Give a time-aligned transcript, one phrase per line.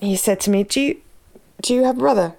[0.00, 1.00] he said to me, "Do you
[1.62, 2.34] do you have a brother?"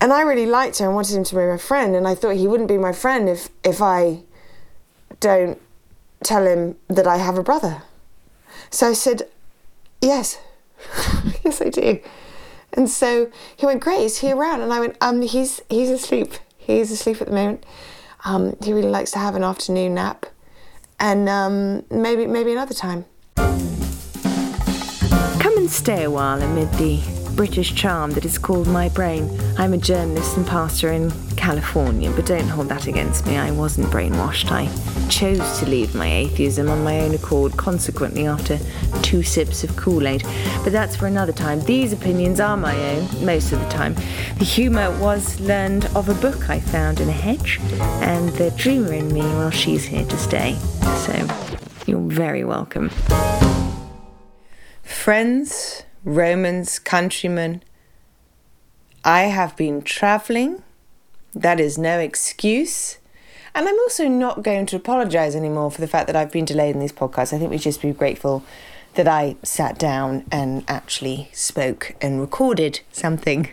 [0.00, 2.36] And I really liked him and wanted him to be my friend, and I thought
[2.36, 4.22] he wouldn't be my friend if if I
[5.20, 5.60] don't
[6.22, 7.82] tell him that I have a brother.
[8.70, 9.28] So I said,
[10.00, 10.38] "Yes,
[11.44, 12.00] yes, I do."
[12.72, 16.34] And so he went, "Great, is he around?" And I went, "Um, he's he's asleep.
[16.58, 17.64] He's asleep at the moment.
[18.24, 20.26] Um, he really likes to have an afternoon nap,
[20.98, 23.04] and um, maybe maybe another time."
[25.64, 27.00] And stay a while amid the
[27.36, 29.30] British charm that is called my brain.
[29.56, 33.38] I'm a journalist and pastor in California, but don't hold that against me.
[33.38, 34.50] I wasn't brainwashed.
[34.52, 34.68] I
[35.08, 38.58] chose to leave my atheism on my own accord, consequently, after
[39.00, 40.22] two sips of Kool Aid.
[40.64, 41.62] But that's for another time.
[41.62, 43.94] These opinions are my own, most of the time.
[44.36, 47.58] The humour was learned of a book I found in a hedge,
[48.02, 50.56] and the dreamer in me, well, she's here to stay.
[51.06, 51.26] So,
[51.86, 52.90] you're very welcome.
[54.84, 57.62] Friends, Romans, countrymen,
[59.02, 60.62] I have been travelling.
[61.34, 62.98] That is no excuse.
[63.54, 66.74] And I'm also not going to apologise anymore for the fact that I've been delayed
[66.74, 67.32] in these podcasts.
[67.32, 68.44] I think we should just be grateful
[68.94, 73.48] that I sat down and actually spoke and recorded something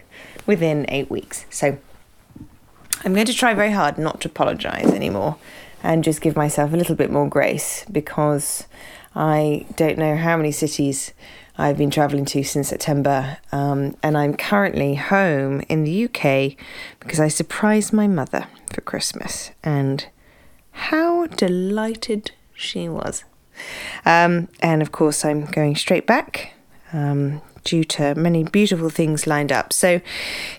[0.45, 1.45] within eight weeks.
[1.49, 1.77] So
[3.03, 5.37] I'm going to try very hard not to apologise anymore
[5.81, 8.67] and just give myself a little bit more grace because
[9.15, 11.13] I don't know how many cities
[11.57, 16.55] I've been travelling to since September, um, and I'm currently home in the UK
[16.99, 20.05] because I surprised my mother for Christmas, and
[20.71, 23.25] how delighted she was.
[24.05, 26.53] Um, and of course, I'm going straight back
[26.93, 29.73] um, due to many beautiful things lined up.
[29.73, 30.01] So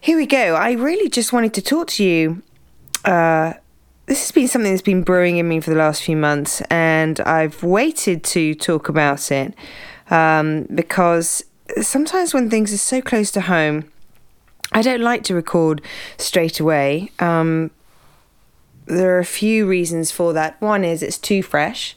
[0.01, 0.55] here we go.
[0.55, 2.43] I really just wanted to talk to you.
[3.05, 3.55] Uh,
[4.07, 7.21] this has been something that's been brewing in me for the last few months, and
[7.21, 9.55] I've waited to talk about it
[10.11, 11.45] um, because
[11.81, 13.91] sometimes when things are so close to home,
[14.73, 15.83] I don't like to record
[16.17, 17.11] straight away.
[17.19, 17.71] Um,
[18.87, 20.61] there are a few reasons for that.
[20.61, 21.95] One is it's too fresh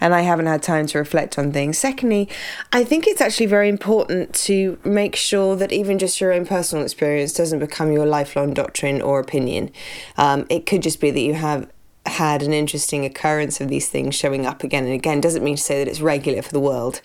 [0.00, 1.78] and I haven't had time to reflect on things.
[1.78, 2.28] Secondly,
[2.72, 6.84] I think it's actually very important to make sure that even just your own personal
[6.84, 9.70] experience doesn't become your lifelong doctrine or opinion.
[10.16, 11.68] Um, it could just be that you have
[12.06, 15.62] had an interesting occurrence of these things showing up again and again doesn't mean to
[15.62, 17.00] say that it's regular for the world.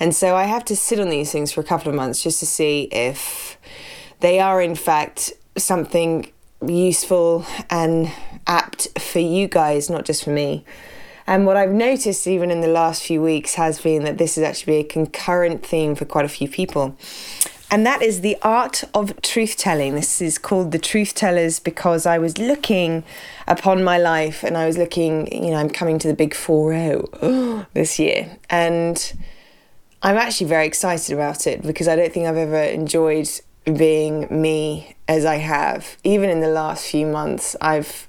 [0.00, 2.40] And so I have to sit on these things for a couple of months just
[2.40, 3.58] to see if
[4.20, 6.32] they are in fact something
[6.66, 8.10] useful and
[8.46, 10.64] apt for you guys, not just for me.
[11.26, 14.44] And what I've noticed even in the last few weeks has been that this is
[14.44, 16.96] actually a concurrent theme for quite a few people.
[17.70, 19.94] And that is the art of truth telling.
[19.94, 23.04] This is called the Truth Tellers because I was looking
[23.46, 26.72] upon my life and I was looking, you know, I'm coming to the big 4
[26.72, 28.38] 0 this year.
[28.48, 29.12] And
[30.02, 33.28] I'm actually very excited about it because I don't think I've ever enjoyed
[33.74, 35.96] being me as I have.
[36.04, 38.08] Even in the last few months, I've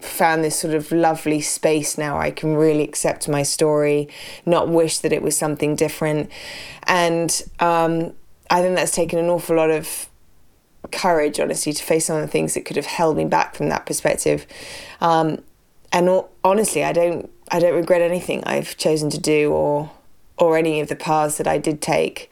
[0.00, 2.18] found this sort of lovely space now.
[2.18, 4.08] I can really accept my story,
[4.44, 6.30] not wish that it was something different.
[6.84, 8.12] And um,
[8.50, 10.08] I think that's taken an awful lot of
[10.92, 13.68] courage, honestly, to face some of the things that could have held me back from
[13.70, 14.46] that perspective.
[15.00, 15.42] Um,
[15.92, 19.90] and honestly, I don't, I don't regret anything I've chosen to do or,
[20.36, 22.30] or any of the paths that I did take.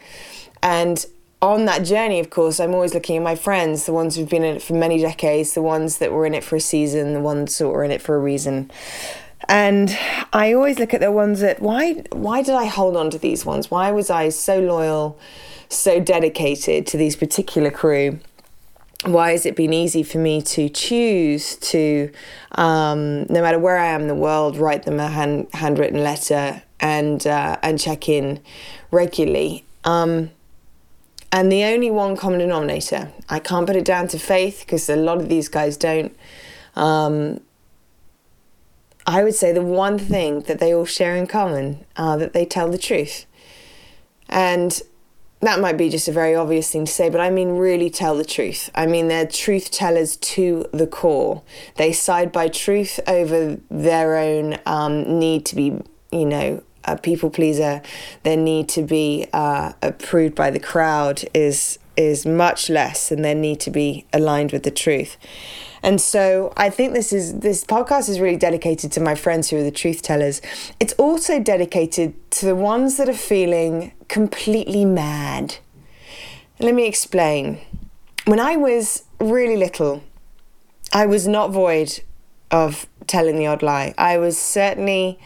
[0.63, 1.05] And
[1.53, 4.45] on that journey, of course, I'm always looking at my friends, the ones who've been
[4.45, 7.21] in it for many decades, the ones that were in it for a season, the
[7.21, 8.71] ones that were in it for a reason.
[9.49, 9.97] And
[10.33, 13.45] I always look at the ones that why why did I hold on to these
[13.45, 13.71] ones?
[13.71, 15.19] Why was I so loyal?
[15.71, 18.21] so dedicated to these particular crew
[19.05, 22.11] why has it been easy for me to choose to,
[22.53, 26.63] um, no matter where I am in the world, write them a hand, handwritten letter
[26.81, 28.41] and uh, and check in
[28.91, 29.67] regularly?
[29.85, 30.31] Um,
[31.35, 34.95] and the only one common denominator, I can't put it down to faith because a
[34.95, 36.17] lot of these guys don't.
[36.77, 37.41] Um,
[39.05, 42.47] I would say the one thing that they all share in common are that they
[42.47, 43.27] tell the truth.
[44.29, 44.81] And
[45.41, 48.17] that might be just a very obvious thing to say, but I mean, really tell
[48.17, 48.71] the truth.
[48.73, 51.43] I mean, they're truth tellers to the core.
[51.75, 55.83] They side by truth over their own um, need to be,
[56.13, 57.83] you know, a people pleaser.
[58.23, 63.37] Their need to be uh, approved by the crowd is is much less and their
[63.37, 65.17] need to be aligned with the truth.
[65.83, 69.59] And so I think this is this podcast is really dedicated to my friends who
[69.59, 70.41] are the truth tellers.
[70.81, 75.57] It's also dedicated to the ones that are feeling completely mad.
[76.59, 77.61] Let me explain.
[78.25, 80.03] When I was really little,
[80.93, 82.01] I was not void
[82.51, 83.93] of telling the odd lie.
[83.99, 85.19] I was certainly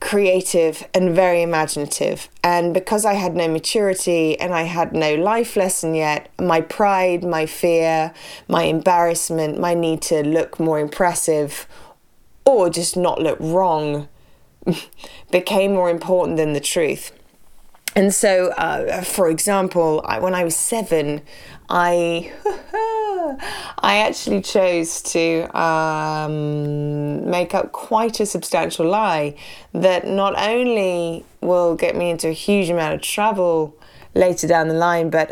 [0.00, 2.28] creative and very imaginative.
[2.42, 7.22] And because I had no maturity and I had no life lesson yet, my pride,
[7.22, 8.12] my fear,
[8.48, 11.66] my embarrassment, my need to look more impressive
[12.44, 14.08] or just not look wrong
[15.30, 17.12] became more important than the truth.
[17.96, 21.22] And so, uh, for example, I, when I was seven,
[21.70, 22.32] I
[23.78, 29.36] I actually chose to um, make up quite a substantial lie
[29.72, 33.76] that not only will get me into a huge amount of trouble
[34.14, 35.30] later down the line, but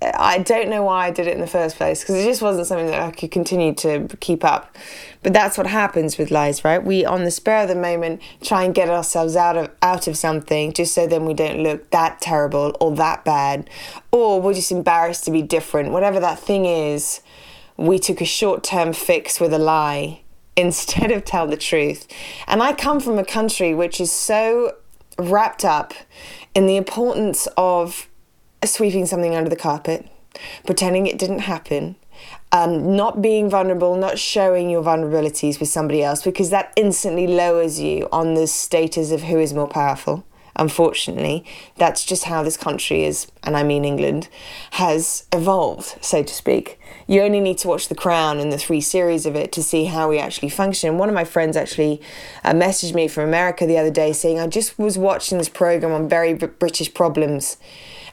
[0.00, 2.68] I, don't know why I did it in the first place because it just wasn't
[2.68, 4.76] something that I could continue to keep up.
[5.24, 6.82] But that's what happens with lies, right?
[6.82, 10.16] We, on the spur of the moment, try and get ourselves out of out of
[10.16, 13.68] something just so then we don't look that terrible or that bad,
[14.12, 15.90] or we're just embarrassed to be different.
[15.90, 17.20] Whatever that thing is,
[17.76, 20.22] we took a short term fix with a lie
[20.56, 22.06] instead of tell the truth.
[22.46, 24.76] And I come from a country which is so
[25.18, 25.92] wrapped up
[26.54, 28.07] in the importance of
[28.64, 30.08] sweeping something under the carpet,
[30.66, 31.96] pretending it didn't happen,
[32.52, 37.80] um, not being vulnerable, not showing your vulnerabilities with somebody else, because that instantly lowers
[37.80, 40.24] you on the status of who is more powerful.
[40.56, 41.44] Unfortunately,
[41.76, 44.28] that's just how this country is, and I mean England,
[44.72, 46.80] has evolved, so to speak.
[47.06, 49.84] You only need to watch The Crown and the three series of it to see
[49.84, 50.98] how we actually function.
[50.98, 52.02] One of my friends actually
[52.42, 55.92] uh, messaged me from America the other day saying, I just was watching this program
[55.92, 57.56] on very British problems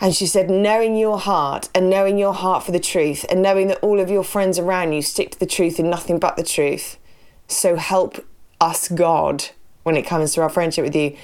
[0.02, 3.68] and she said, knowing your heart and knowing your heart for the truth and knowing
[3.68, 6.44] that all of your friends around you stick to the truth and nothing but the
[6.44, 6.98] truth.
[7.48, 8.26] So help
[8.60, 9.46] us, God,
[9.84, 11.16] when it comes to our friendship with you.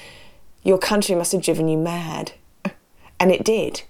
[0.63, 2.33] Your country must have driven you mad.
[3.19, 3.83] And it did.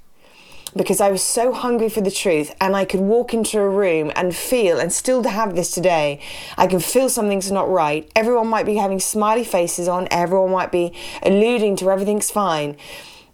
[0.73, 4.09] Because I was so hungry for the truth, and I could walk into a room
[4.15, 6.21] and feel, and still to have this today,
[6.57, 8.09] I can feel something's not right.
[8.15, 10.93] Everyone might be having smiley faces on, everyone might be
[11.23, 12.77] alluding to everything's fine.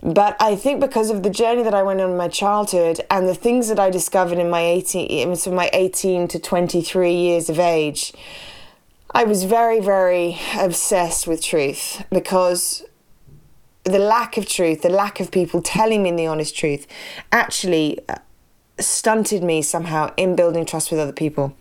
[0.01, 3.27] But I think because of the journey that I went on in my childhood and
[3.27, 7.59] the things that I discovered in my 18, from my 18 to 23 years of
[7.59, 8.13] age,
[9.11, 12.85] I was very, very obsessed with truth because
[13.83, 16.85] the lack of truth, the lack of people telling me the honest truth,
[17.31, 18.15] actually uh,
[18.79, 21.55] stunted me somehow in building trust with other people.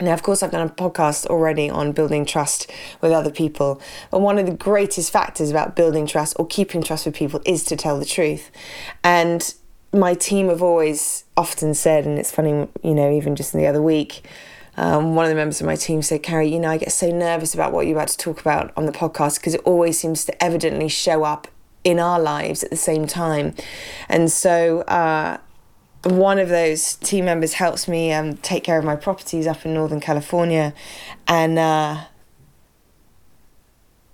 [0.00, 2.70] Now, of course, I've done a podcast already on building trust
[3.00, 3.80] with other people.
[4.10, 7.62] But one of the greatest factors about building trust or keeping trust with people is
[7.64, 8.50] to tell the truth.
[9.04, 9.54] And
[9.92, 13.68] my team have always often said, and it's funny, you know, even just in the
[13.68, 14.26] other week,
[14.76, 17.10] um, one of the members of my team said, Carrie, you know, I get so
[17.10, 20.24] nervous about what you're about to talk about on the podcast because it always seems
[20.24, 21.46] to evidently show up
[21.84, 23.54] in our lives at the same time.
[24.08, 25.38] And so, uh,
[26.04, 29.74] one of those team members helps me um, take care of my properties up in
[29.74, 30.74] Northern California,
[31.26, 32.04] and uh,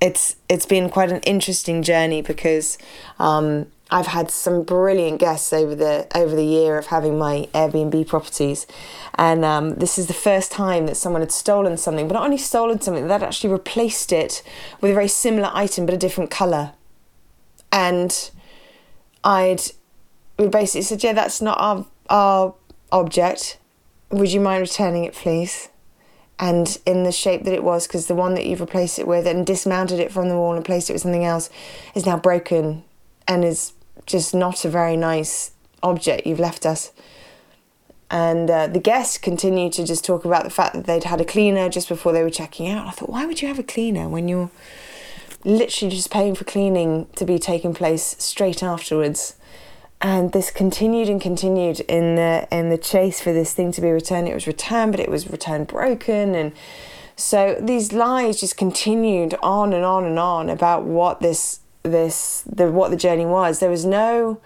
[0.01, 2.79] it's it's been quite an interesting journey because
[3.19, 8.07] um, I've had some brilliant guests over the over the year of having my Airbnb
[8.07, 8.67] properties,
[9.17, 12.39] and um, this is the first time that someone had stolen something, but not only
[12.39, 14.43] stolen something, they'd actually replaced it
[14.81, 16.73] with a very similar item but a different color,
[17.73, 18.31] and
[19.25, 19.63] I'd
[20.41, 22.55] we basically said, yeah, that's not our our
[22.91, 23.59] object.
[24.11, 25.69] Would you mind returning it, please?
[26.39, 29.27] And in the shape that it was, because the one that you've replaced it with
[29.27, 31.51] and dismounted it from the wall and placed it with something else
[31.95, 32.83] is now broken
[33.29, 33.75] and is
[34.07, 35.53] just not a very nice
[35.83, 36.93] object you've left us.
[38.11, 41.25] And uh, the guests continued to just talk about the fact that they'd had a
[41.25, 42.89] cleaner just before they were checking out.
[42.89, 44.51] I thought, why would you have a cleaner when you're
[45.45, 49.37] literally just paying for cleaning to be taking place straight afterwards?
[50.01, 53.91] And this continued and continued in the in the chase for this thing to be
[53.91, 54.29] returned.
[54.29, 56.53] It was returned, but it was returned broken, and
[57.17, 62.71] so these lies just continued on and on and on about what this this the
[62.71, 63.59] what the journey was.
[63.59, 64.41] There was no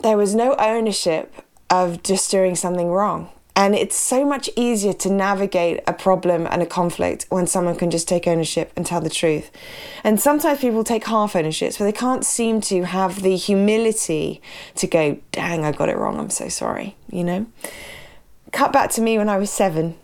[0.00, 1.34] there was no ownership
[1.70, 3.30] of just doing something wrong.
[3.56, 7.88] And it's so much easier to navigate a problem and a conflict when someone can
[7.88, 9.52] just take ownership and tell the truth.
[10.02, 14.42] And sometimes people take half ownership, but they can't seem to have the humility
[14.74, 17.46] to go, dang, I got it wrong, I'm so sorry, you know?
[18.50, 19.96] Cut back to me when I was seven.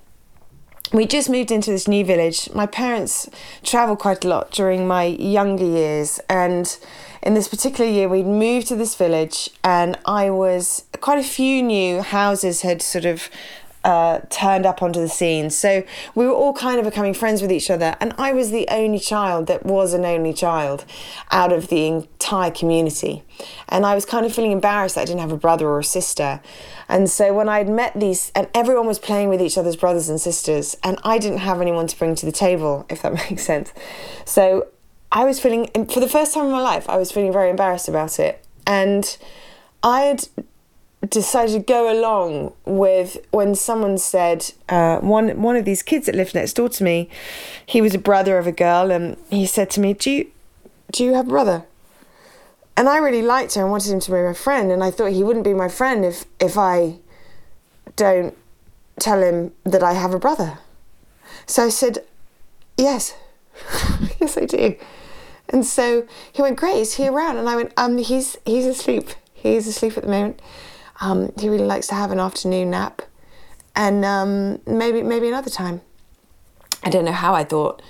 [0.93, 2.53] We just moved into this new village.
[2.53, 3.29] My parents
[3.63, 6.77] traveled quite a lot during my younger years, and
[7.23, 11.63] in this particular year, we'd moved to this village, and I was quite a few
[11.63, 13.29] new houses had sort of
[13.85, 15.51] uh, turned up onto the scene.
[15.51, 15.85] So
[16.15, 18.99] we were all kind of becoming friends with each other, and I was the only
[18.99, 20.85] child that was an only child
[21.31, 23.23] out of the entire community.
[23.69, 25.85] And I was kind of feeling embarrassed that I didn't have a brother or a
[25.85, 26.41] sister.
[26.89, 30.21] And so when I'd met these, and everyone was playing with each other's brothers and
[30.21, 33.73] sisters, and I didn't have anyone to bring to the table, if that makes sense.
[34.25, 34.69] So
[35.13, 37.89] I was feeling, for the first time in my life, I was feeling very embarrassed
[37.89, 38.45] about it.
[38.67, 39.17] And
[39.83, 40.29] I had
[41.09, 46.15] decided to go along with when someone said uh, one one of these kids that
[46.15, 47.09] lived next door to me,
[47.65, 50.31] he was a brother of a girl, and he said to me, "Do you
[50.93, 51.65] do you have a brother?"
[52.77, 55.13] And I really liked him and wanted him to be my friend, and I thought
[55.13, 56.99] he wouldn't be my friend if if I
[57.97, 58.37] don't
[58.99, 60.59] tell him that I have a brother.
[61.47, 62.05] So I said,
[62.77, 63.15] "Yes,
[64.21, 64.77] yes, I do."
[65.51, 69.11] And so he went, "Great, is he around?" And I went, "Um, he's he's asleep.
[69.35, 70.41] He's asleep at the moment."
[71.01, 73.03] Um, he really likes to have an afternoon nap,
[73.75, 75.81] and um, maybe maybe another time.
[76.83, 77.83] I don't know how I thought.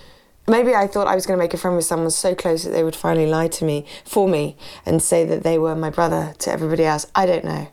[0.49, 2.71] Maybe I thought I was going to make a friend with someone so close that
[2.71, 6.35] they would finally lie to me for me and say that they were my brother
[6.38, 7.07] to everybody else.
[7.14, 7.69] I don't know.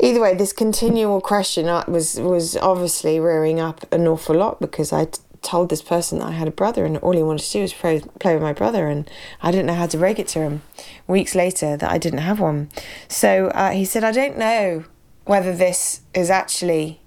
[0.00, 4.92] Either way, this continual question uh, was was obviously rearing up an awful lot because
[4.92, 5.08] I
[5.42, 7.72] told this person that I had a brother, and all he wanted to do was
[7.72, 9.10] play, play with my brother, and
[9.42, 10.62] I didn't know how to break it to him.
[11.06, 12.70] Weeks later, that I didn't have one,
[13.08, 14.84] so uh, he said, "I don't know
[15.24, 17.00] whether this is actually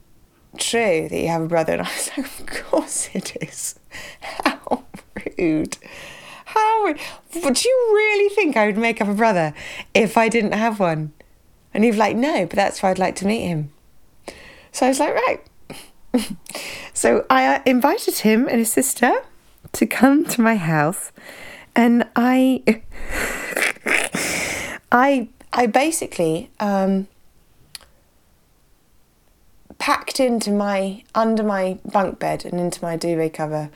[0.58, 3.80] true that you have a brother," and I was like, "Of course it is.
[4.22, 4.84] How
[5.38, 5.78] rude."
[6.46, 7.00] How rude.
[7.44, 9.56] Would you really think I would make up a brother
[9.96, 11.12] if I didn't have one?
[11.74, 13.72] And he's like, no, but that's why I'd like to meet him.
[14.72, 15.42] So I was like, right,
[16.94, 19.12] so I uh, invited him and his sister
[19.74, 21.12] to come to my house,
[21.76, 22.64] and I,
[24.92, 27.08] I, I basically um,
[29.78, 33.70] packed into my under my bunk bed and into my duvet cover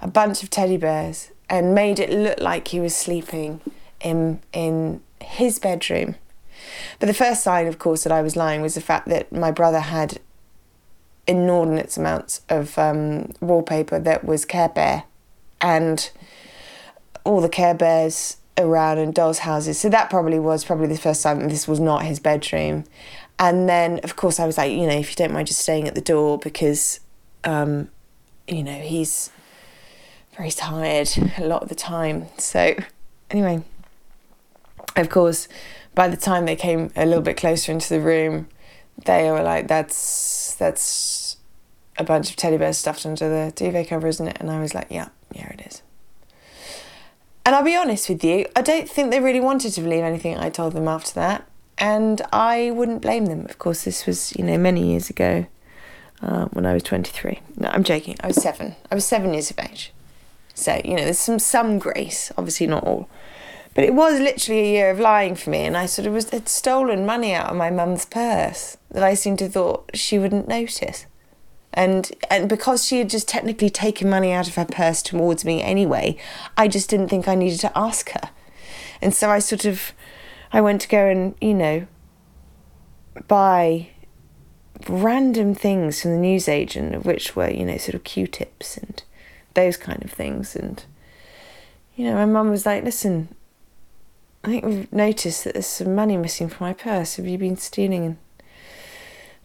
[0.00, 3.60] a bunch of teddy bears and made it look like he was sleeping
[4.00, 6.16] in in his bedroom.
[6.98, 9.50] But the first sign, of course, that I was lying was the fact that my
[9.50, 10.18] brother had
[11.26, 15.04] inordinate amounts of um, wallpaper that was Care Bear
[15.60, 16.10] and
[17.24, 19.78] all the Care Bears around in dolls' houses.
[19.78, 22.84] So that probably was probably the first time this was not his bedroom.
[23.38, 25.88] And then, of course, I was like, you know, if you don't mind just staying
[25.88, 27.00] at the door because,
[27.42, 27.88] um,
[28.46, 29.30] you know, he's
[30.36, 32.26] very tired a lot of the time.
[32.38, 32.76] So,
[33.30, 33.64] anyway,
[34.94, 35.48] of course,
[35.94, 38.48] by the time they came a little bit closer into the room,
[39.04, 39.94] they were like, "That's
[40.54, 41.36] that's
[41.96, 44.74] a bunch of teddy bears stuffed under the duvet cover, isn't it?" And I was
[44.74, 45.82] like, "Yeah, yeah, it is."
[47.46, 50.38] And I'll be honest with you, I don't think they really wanted to believe anything
[50.38, 51.46] I told them after that,
[51.76, 53.44] and I wouldn't blame them.
[53.46, 55.46] Of course, this was you know many years ago,
[56.22, 57.40] uh, when I was twenty three.
[57.56, 58.16] No, I'm joking.
[58.20, 58.76] I was seven.
[58.90, 59.92] I was seven years of age,
[60.54, 63.08] so you know there's some some grace, obviously not all.
[63.74, 66.30] But it was literally a year of lying for me, and I sort of was
[66.30, 70.48] had stolen money out of my mum's purse that I seemed to thought she wouldn't
[70.48, 71.06] notice.
[71.72, 75.60] And and because she had just technically taken money out of her purse towards me
[75.60, 76.16] anyway,
[76.56, 78.30] I just didn't think I needed to ask her.
[79.02, 79.92] And so I sort of
[80.52, 81.88] I went to go and, you know,
[83.26, 83.88] buy
[84.88, 89.02] random things from the newsagent, of which were, you know, sort of Q tips and
[89.54, 90.54] those kind of things.
[90.54, 90.84] And,
[91.96, 93.34] you know, my mum was like, listen,
[94.44, 97.16] I think we've noticed that there's some money missing from my purse.
[97.16, 98.18] Have you been stealing?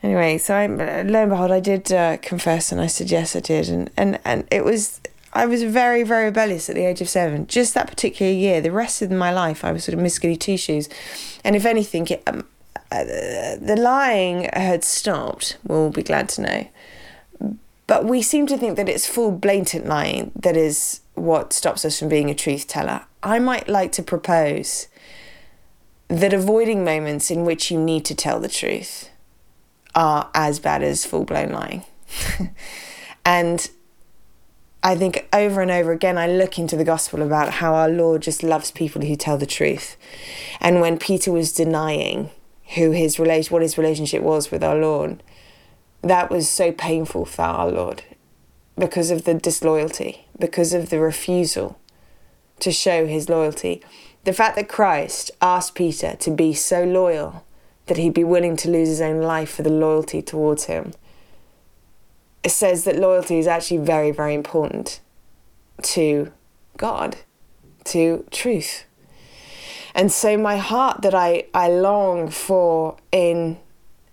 [0.04, 3.40] Anyway, so I, lo and behold, I did uh, confess, and I said yes, I
[3.40, 5.00] did, and and and it was.
[5.32, 7.46] I was very, very rebellious at the age of seven.
[7.46, 8.62] Just that particular year.
[8.62, 10.90] The rest of my life, I was sort of Goody Two Shoes,
[11.46, 12.46] and if anything, it, um,
[12.92, 15.58] uh, the lying had stopped.
[15.66, 16.68] We'll be glad to know.
[17.88, 21.98] But we seem to think that it's full blatant lying that is what stops us
[21.98, 23.06] from being a truth teller.
[23.24, 24.88] I might like to propose
[26.10, 29.10] that avoiding moments in which you need to tell the truth
[29.96, 31.84] are as bad as full blown lying.
[33.26, 33.70] and
[34.82, 38.22] I think over and over again, I look into the gospel about how our Lord
[38.24, 39.98] just loves people who tell the truth.
[40.60, 42.32] And when Peter was denying
[42.76, 45.22] who his relation, what his relationship was with our Lord,
[46.02, 48.04] that was so painful for our Lord
[48.78, 51.78] because of the disloyalty, because of the refusal
[52.60, 53.84] to show his loyalty.
[54.24, 57.46] The fact that Christ asked Peter to be so loyal
[57.88, 60.94] that he'd be willing to lose his own life for the loyalty towards him.
[62.44, 65.02] It says that loyalty is actually very, very important
[65.82, 66.32] to
[66.78, 67.18] God,
[67.86, 68.86] to truth.
[69.96, 73.58] And so, my heart that I, I long for in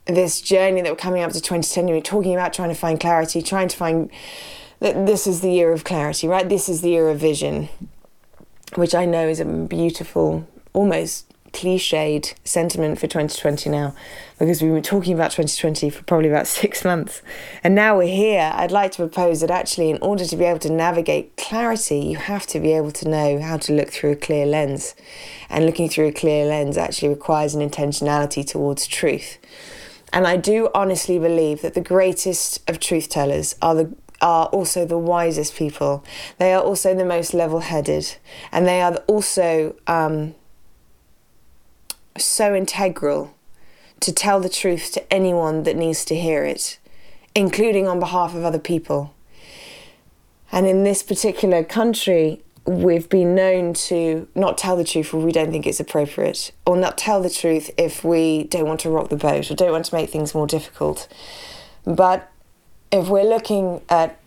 [0.07, 3.43] this journey that we're coming up to 2010, we're talking about trying to find clarity,
[3.43, 4.11] trying to find
[4.81, 6.49] that this is the year of clarity, right?
[6.49, 7.69] This is the year of vision,
[8.75, 13.95] which I know is a beautiful, almost cliched sentiment for 2020 now
[14.39, 17.23] because we've been talking about 2020 for probably about six months.
[17.65, 18.53] And now we're here.
[18.55, 22.17] I'd like to propose that actually, in order to be able to navigate clarity, you
[22.17, 24.95] have to be able to know how to look through a clear lens.
[25.49, 29.39] And looking through a clear lens actually requires an intentionality towards truth.
[30.13, 34.85] And I do honestly believe that the greatest of truth tellers are the are also
[34.85, 36.05] the wisest people.
[36.39, 38.17] They are also the most level headed.
[38.53, 40.35] And they are also um,
[42.17, 43.35] so integral
[44.01, 46.79] to tell the truth to anyone that needs to hear it,
[47.35, 49.15] including on behalf of other people.
[50.53, 55.33] And in this particular country, we've been known to not tell the truth if we
[55.33, 59.09] don't think it's appropriate, or not tell the truth if we don't want to rock
[59.09, 61.09] the boat or don't want to make things more difficult.
[61.85, 62.31] But
[62.91, 64.19] if we're looking at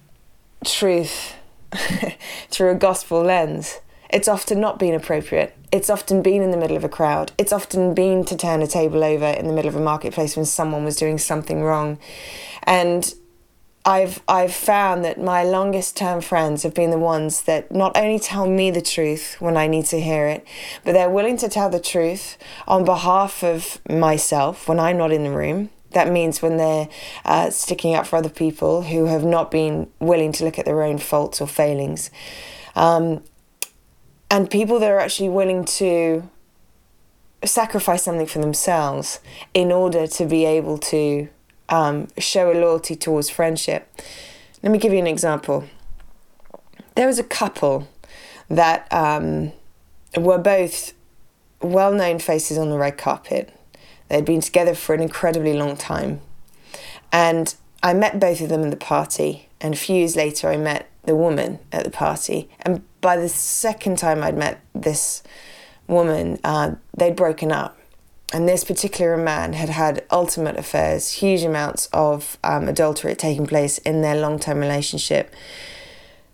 [0.65, 1.35] truth
[2.49, 5.55] through a gospel lens, it's often not been appropriate.
[5.71, 7.31] It's often been in the middle of a crowd.
[7.37, 10.45] It's often been to turn a table over in the middle of a marketplace when
[10.45, 11.99] someone was doing something wrong.
[12.63, 13.13] And
[13.85, 18.19] I've I've found that my longest term friends have been the ones that not only
[18.19, 20.45] tell me the truth when I need to hear it,
[20.83, 22.37] but they're willing to tell the truth
[22.67, 26.87] on behalf of myself when I'm not in the room that means when they're
[27.25, 30.83] uh, sticking up for other people who have not been willing to look at their
[30.83, 32.11] own faults or failings.
[32.75, 33.23] Um,
[34.29, 36.29] and people that are actually willing to
[37.43, 39.19] sacrifice something for themselves
[39.53, 41.29] in order to be able to
[41.69, 43.89] um, show a loyalty towards friendship.
[44.61, 45.65] Let me give you an example.
[46.95, 47.87] There was a couple
[48.49, 49.53] that um,
[50.17, 50.93] were both
[51.61, 53.53] well known faces on the red carpet
[54.09, 56.21] They'd been together for an incredibly long time.
[57.11, 60.57] And I met both of them at the party, and a few years later, I
[60.57, 62.49] met the woman at the party.
[62.61, 65.23] And by the second time I'd met this
[65.87, 67.77] woman, uh, they'd broken up.
[68.31, 73.79] And this particular man had had ultimate affairs, huge amounts of um, adultery taking place
[73.79, 75.33] in their long term relationship.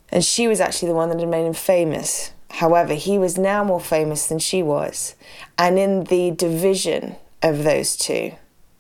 [0.10, 2.32] And she was actually the one that had made him famous.
[2.51, 5.15] However, he was now more famous than she was.
[5.58, 8.33] And in the division of those two,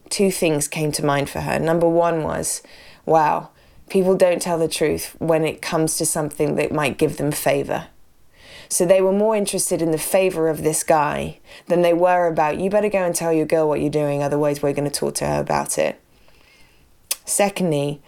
[0.09, 1.59] two things came to mind for her.
[1.59, 2.61] Number one was,
[3.05, 3.49] wow,
[3.89, 7.87] people don't tell the truth when it comes to something that might give them favor.
[8.67, 12.59] So they were more interested in the favor of this guy than they were about,
[12.59, 15.13] you better go and tell your girl what you're doing, otherwise, we're going to talk
[15.15, 16.01] to her about it.
[17.25, 18.01] Secondly,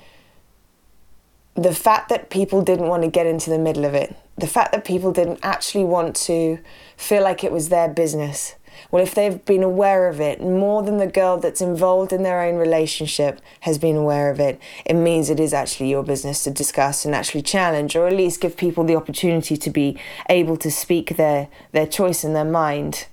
[1.54, 4.72] the fact that people didn't want to get into the middle of it, the fact
[4.72, 6.58] that people didn't actually want to
[6.96, 8.56] feel like it was their business,
[8.92, 12.42] well, if they've been aware of it more than the girl that's involved in their
[12.42, 16.52] own relationship has been aware of it, it means it is actually your business to
[16.52, 19.98] discuss and actually challenge, or at least give people the opportunity to be
[20.30, 23.08] able to speak their, their choice in their mind.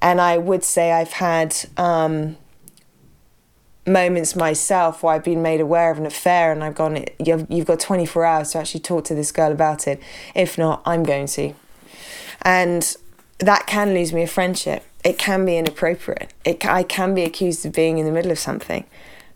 [0.00, 2.36] And I would say I've had um,
[3.88, 7.66] moments myself where I've been made aware of an affair and I've gone, you've, you've
[7.66, 10.00] got 24 hours to actually talk to this girl about it.
[10.34, 11.54] If not, I'm going to.
[12.42, 12.96] And
[13.38, 14.84] that can lose me a friendship.
[15.04, 16.32] It can be inappropriate.
[16.44, 18.84] It, I can be accused of being in the middle of something.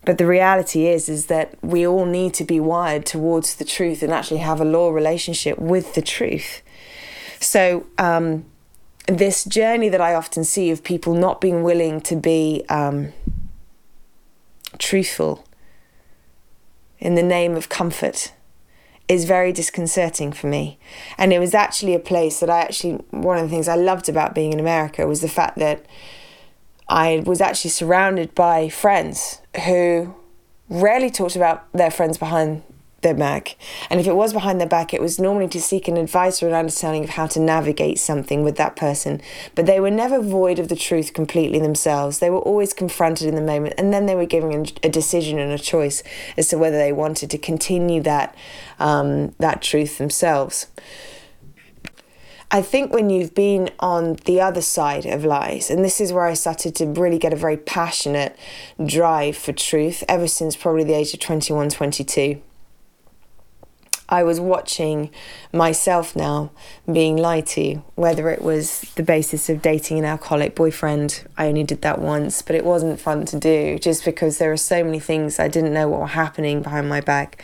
[0.05, 4.03] But the reality is, is that we all need to be wired towards the truth
[4.03, 6.61] and actually have a law relationship with the truth.
[7.39, 8.45] So, um,
[9.07, 13.11] this journey that I often see of people not being willing to be um,
[14.77, 15.45] truthful
[16.99, 18.31] in the name of comfort
[19.07, 20.79] is very disconcerting for me.
[21.17, 24.09] And it was actually a place that I actually, one of the things I loved
[24.09, 25.85] about being in America was the fact that
[26.87, 30.15] I was actually surrounded by friends who
[30.69, 32.63] rarely talked about their friends behind
[33.03, 33.55] their back.
[33.89, 36.47] And if it was behind their back, it was normally to seek an advice or
[36.47, 39.21] an understanding of how to navigate something with that person.
[39.55, 42.19] But they were never void of the truth completely themselves.
[42.19, 45.51] They were always confronted in the moment, and then they were given a decision and
[45.51, 46.03] a choice
[46.37, 48.35] as to whether they wanted to continue that
[48.79, 50.67] um, that truth themselves.
[52.51, 56.25] I think when you've been on the other side of lies, and this is where
[56.25, 58.37] I started to really get a very passionate
[58.85, 62.39] drive for truth ever since probably the age of 21, 22
[64.09, 65.09] I was watching
[65.51, 66.51] myself now
[66.91, 71.23] being lied to, whether it was the basis of dating an alcoholic boyfriend.
[71.37, 74.57] I only did that once, but it wasn't fun to do just because there are
[74.57, 77.43] so many things I didn't know what were happening behind my back.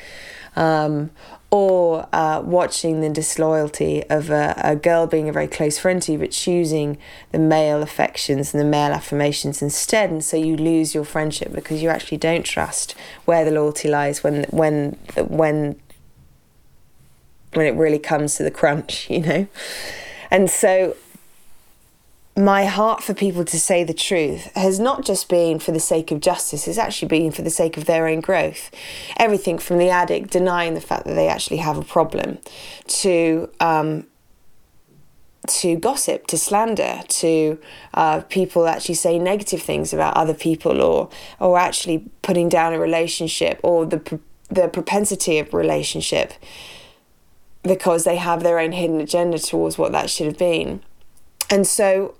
[0.56, 1.12] Um,
[1.52, 6.12] or uh, watching the disloyalty of a, a, girl being a very close friend to
[6.12, 6.98] you, but choosing
[7.32, 11.82] the male affections and the male affirmations instead, and so you lose your friendship because
[11.82, 12.94] you actually don't trust
[13.26, 14.92] where the loyalty lies when when
[15.28, 15.80] when
[17.54, 19.48] when it really comes to the crunch, you know?
[20.32, 20.96] And so
[22.40, 26.10] my heart for people to say the truth has not just been for the sake
[26.12, 28.72] of justice, it's actually been for the sake of their own growth.
[29.18, 32.38] Everything from the addict denying the fact that they actually have a problem
[32.88, 34.08] to um,
[35.48, 37.60] to gossip, to slander, to
[37.94, 41.10] uh, people actually say negative things about other people, or
[41.40, 46.34] or actually putting down a relationship, or the the propensity of relationship,
[47.64, 50.82] because they have their own hidden agenda towards what that should have been.
[51.50, 52.16] And so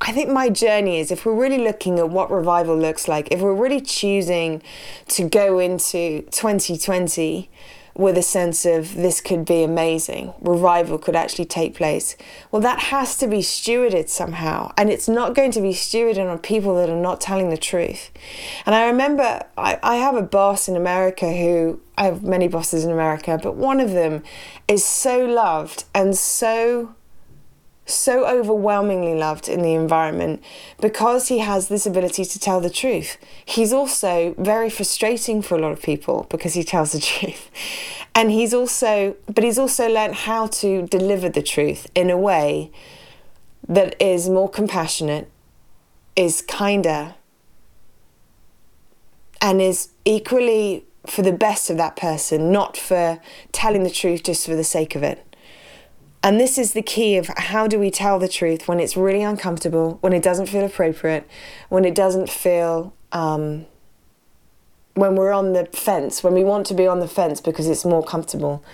[0.00, 3.40] I think my journey is if we're really looking at what revival looks like, if
[3.40, 4.62] we're really choosing
[5.08, 7.48] to go into 2020
[7.96, 12.16] with a sense of this could be amazing, revival could actually take place,
[12.50, 14.72] well, that has to be stewarded somehow.
[14.76, 18.10] And it's not going to be stewarded on people that are not telling the truth.
[18.66, 22.84] And I remember I, I have a boss in America who I have many bosses
[22.84, 24.22] in America, but one of them
[24.68, 26.95] is so loved and so
[27.86, 30.42] so overwhelmingly loved in the environment
[30.80, 33.16] because he has this ability to tell the truth.
[33.44, 37.50] He's also very frustrating for a lot of people because he tells the truth.
[38.14, 42.70] And he's also, but he's also learned how to deliver the truth in a way
[43.68, 45.30] that is more compassionate,
[46.16, 47.14] is kinder,
[49.40, 53.20] and is equally for the best of that person, not for
[53.52, 55.25] telling the truth just for the sake of it.
[56.26, 59.22] And this is the key of how do we tell the truth when it's really
[59.22, 61.24] uncomfortable, when it doesn't feel appropriate,
[61.68, 63.66] when it doesn't feel, um,
[64.94, 67.84] when we're on the fence, when we want to be on the fence because it's
[67.84, 68.64] more comfortable.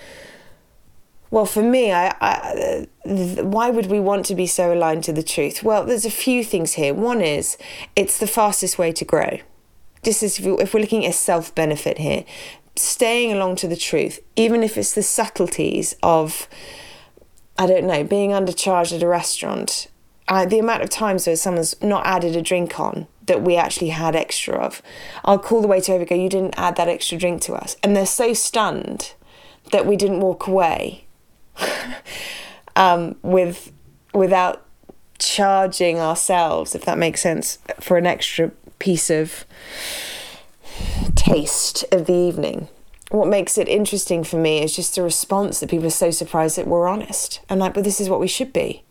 [1.29, 5.21] Well, for me, I, I, why would we want to be so aligned to the
[5.21, 5.61] truth?
[5.61, 6.95] Well, there's a few things here.
[6.95, 7.59] One is
[7.95, 9.37] it's the fastest way to grow.
[10.01, 12.25] This is if we're looking at self benefit here,
[12.75, 16.47] staying along to the truth, even if it's the subtleties of
[17.57, 19.87] I don't know, being undercharged at a restaurant,
[20.27, 23.89] uh, the amount of times where someone's not added a drink on that we actually
[23.89, 24.81] had extra of,
[25.23, 27.77] I'll call the waiter over and go, You didn't add that extra drink to us.
[27.83, 29.13] And they're so stunned
[29.71, 31.05] that we didn't walk away
[32.75, 33.71] um, with
[34.13, 34.65] without
[35.19, 39.45] charging ourselves, if that makes sense, for an extra piece of
[41.15, 42.67] taste of the evening
[43.13, 46.57] what makes it interesting for me is just the response that people are so surprised
[46.57, 47.41] that we're honest.
[47.47, 48.83] And like, but this is what we should be.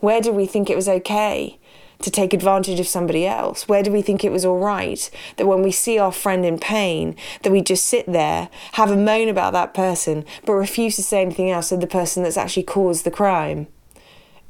[0.00, 1.58] Where did we think it was okay
[2.00, 3.68] to take advantage of somebody else?
[3.68, 6.58] Where do we think it was all right that when we see our friend in
[6.58, 11.02] pain, that we just sit there, have a moan about that person, but refuse to
[11.02, 13.68] say anything else to the person that's actually caused the crime?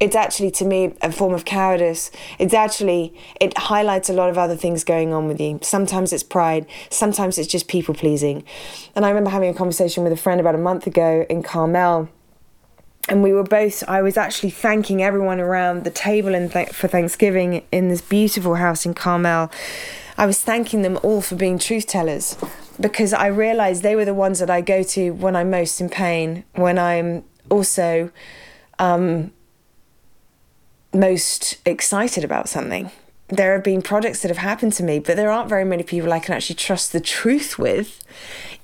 [0.01, 2.11] It's actually to me a form of cowardice.
[2.39, 5.59] It's actually it highlights a lot of other things going on with you.
[5.63, 6.67] Sometimes it's pride.
[6.89, 8.43] Sometimes it's just people pleasing.
[8.97, 12.09] And i remember having a conversation with a friend about a month ago in carmel.
[13.09, 16.89] And we were both i was actually thanking everyone around the table in th- for
[16.89, 19.51] thanksgiving in this beautiful house in carmel.
[20.17, 22.37] I was thanking them all for being truth tellers
[22.79, 25.89] because i realized they were the ones that i go to when i'm most in
[25.89, 28.11] pain when i'm also
[28.79, 29.31] um,
[30.93, 32.91] most excited about something.
[33.29, 36.13] There have been projects that have happened to me, but there aren't very many people
[36.13, 38.03] I can actually trust the truth with,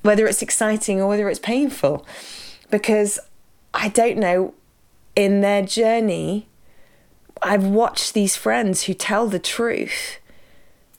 [0.01, 2.05] whether it's exciting or whether it's painful,
[2.69, 3.19] because
[3.73, 4.53] I don't know
[5.15, 6.47] in their journey.
[7.41, 10.19] I've watched these friends who tell the truth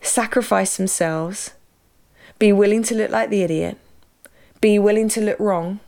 [0.01, 1.53] sacrifice themselves,
[2.39, 3.77] be willing to look like the idiot,
[4.61, 5.81] be willing to look wrong,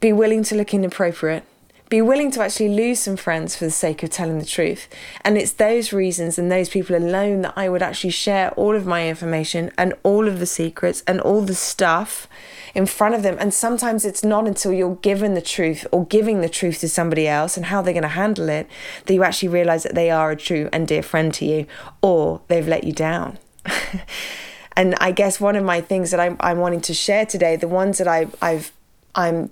[0.00, 1.44] be willing to look inappropriate,
[1.90, 4.88] be willing to actually lose some friends for the sake of telling the truth.
[5.22, 8.86] And it's those reasons and those people alone that I would actually share all of
[8.86, 12.28] my information and all of the secrets and all the stuff
[12.76, 13.36] in front of them.
[13.40, 17.26] And sometimes it's not until you're given the truth or giving the truth to somebody
[17.26, 18.68] else and how they're going to handle it
[19.06, 21.66] that you actually realize that they are a true and dear friend to you
[22.02, 23.36] or they've let you down.
[24.76, 27.66] and I guess one of my things that I'm, I'm wanting to share today, the
[27.66, 28.70] ones that I, I've
[29.12, 29.50] I'm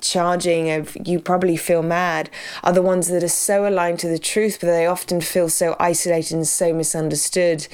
[0.00, 2.28] charging of you probably feel mad
[2.62, 5.74] are the ones that are so aligned to the truth but they often feel so
[5.80, 7.66] isolated and so misunderstood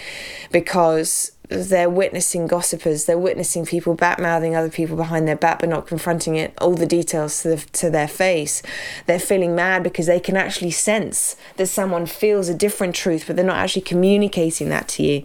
[0.53, 5.69] because they're witnessing gossipers, they're witnessing people bat mouthing other people behind their back but
[5.69, 8.63] not confronting it, all the details to, the, to their face.
[9.07, 13.37] They're feeling mad because they can actually sense that someone feels a different truth, but
[13.37, 15.23] they're not actually communicating that to you.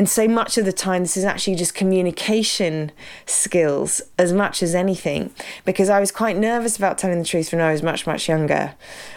[0.00, 2.90] And so much of the time, this is actually just communication
[3.26, 5.30] skills as much as anything.
[5.66, 8.72] Because I was quite nervous about telling the truth when I was much, much younger.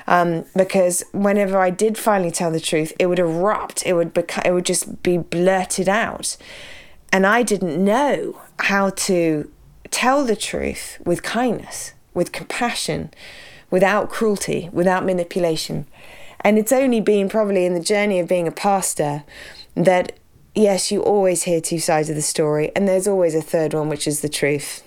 [0.07, 4.45] Um, because whenever I did finally tell the truth, it would erupt, it would, beca-
[4.45, 6.35] it would just be blurted out.
[7.13, 9.49] And I didn't know how to
[9.89, 13.11] tell the truth with kindness, with compassion,
[13.71, 15.87] without cruelty, without manipulation.
[16.41, 19.23] And it's only been probably in the journey of being a pastor
[19.75, 20.19] that,
[20.55, 23.89] yes, you always hear two sides of the story, and there's always a third one,
[23.89, 24.83] which is the truth.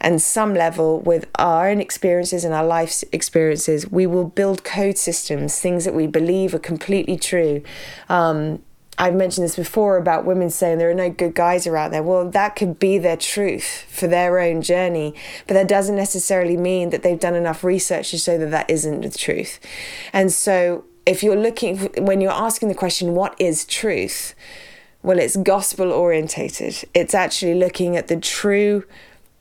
[0.00, 4.98] And some level, with our own experiences and our life experiences, we will build code
[4.98, 7.62] systems, things that we believe are completely true.
[8.08, 8.62] Um,
[8.98, 12.02] I've mentioned this before about women saying there are no good guys around there.
[12.02, 15.14] Well, that could be their truth for their own journey,
[15.46, 19.02] but that doesn't necessarily mean that they've done enough research to show that that isn't
[19.02, 19.60] the truth.
[20.12, 24.34] And so, if you're looking, when you're asking the question, what is truth?
[25.06, 26.84] Well, it's gospel orientated.
[26.92, 28.82] It's actually looking at the true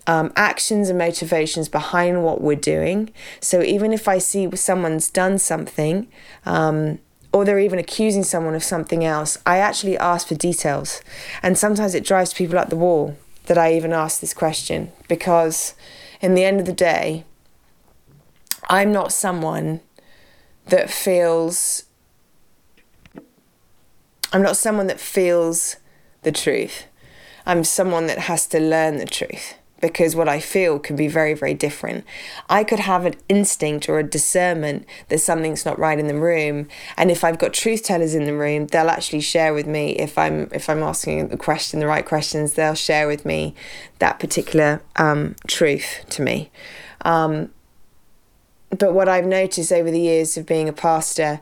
[0.05, 3.09] um, actions and motivations behind what we're doing.
[3.39, 6.07] So even if I see someone's done something,
[6.45, 6.99] um,
[7.33, 11.01] or they're even accusing someone of something else, I actually ask for details.
[11.41, 15.73] And sometimes it drives people up the wall that I even ask this question because,
[16.21, 17.23] in the end of the day,
[18.69, 19.79] I'm not someone
[20.67, 21.84] that feels.
[24.35, 25.77] I'm not someone that feels
[26.23, 26.87] the truth.
[27.45, 31.33] I'm someone that has to learn the truth because what I feel can be very,
[31.33, 32.03] very different.
[32.49, 36.67] I could have an instinct or a discernment that something's not right in the room,
[36.97, 40.17] and if I've got truth tellers in the room, they'll actually share with me if
[40.17, 43.55] I'm if I'm asking the question, the right questions, they'll share with me
[43.99, 46.51] that particular um, truth to me.
[47.05, 47.51] Um,
[48.77, 51.39] but what I've noticed over the years of being a pastor,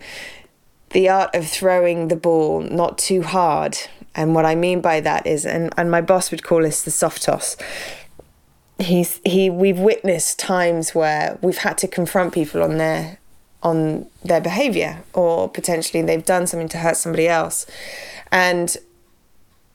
[0.93, 3.77] the art of throwing the ball not too hard.
[4.15, 6.91] And what I mean by that is, and, and my boss would call this the
[6.91, 7.57] soft toss
[8.79, 13.17] he's he we've witnessed times where we've had to confront people on their
[13.61, 17.65] on their behavior or potentially they've done something to hurt somebody else
[18.31, 18.77] and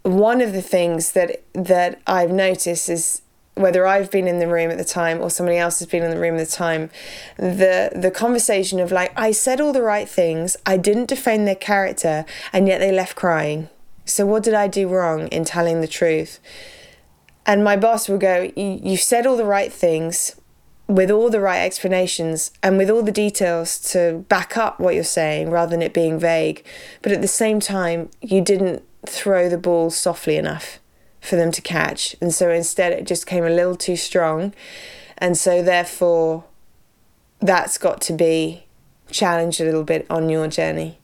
[0.02, 3.22] one of the things that that I've noticed is
[3.58, 6.10] whether I've been in the room at the time or somebody else has been in
[6.10, 6.90] the room at the time,
[7.36, 11.54] the the conversation of like I said all the right things, I didn't defend their
[11.54, 13.68] character, and yet they left crying.
[14.04, 16.40] So what did I do wrong in telling the truth?
[17.44, 20.36] And my boss will go, You said all the right things
[20.86, 25.04] with all the right explanations and with all the details to back up what you're
[25.04, 26.64] saying rather than it being vague.
[27.02, 30.80] But at the same time, you didn't throw the ball softly enough
[31.20, 32.16] for them to catch.
[32.20, 34.54] And so instead, it just came a little too strong.
[35.18, 36.44] And so, therefore,
[37.40, 38.64] that's got to be
[39.10, 40.98] challenged a little bit on your journey.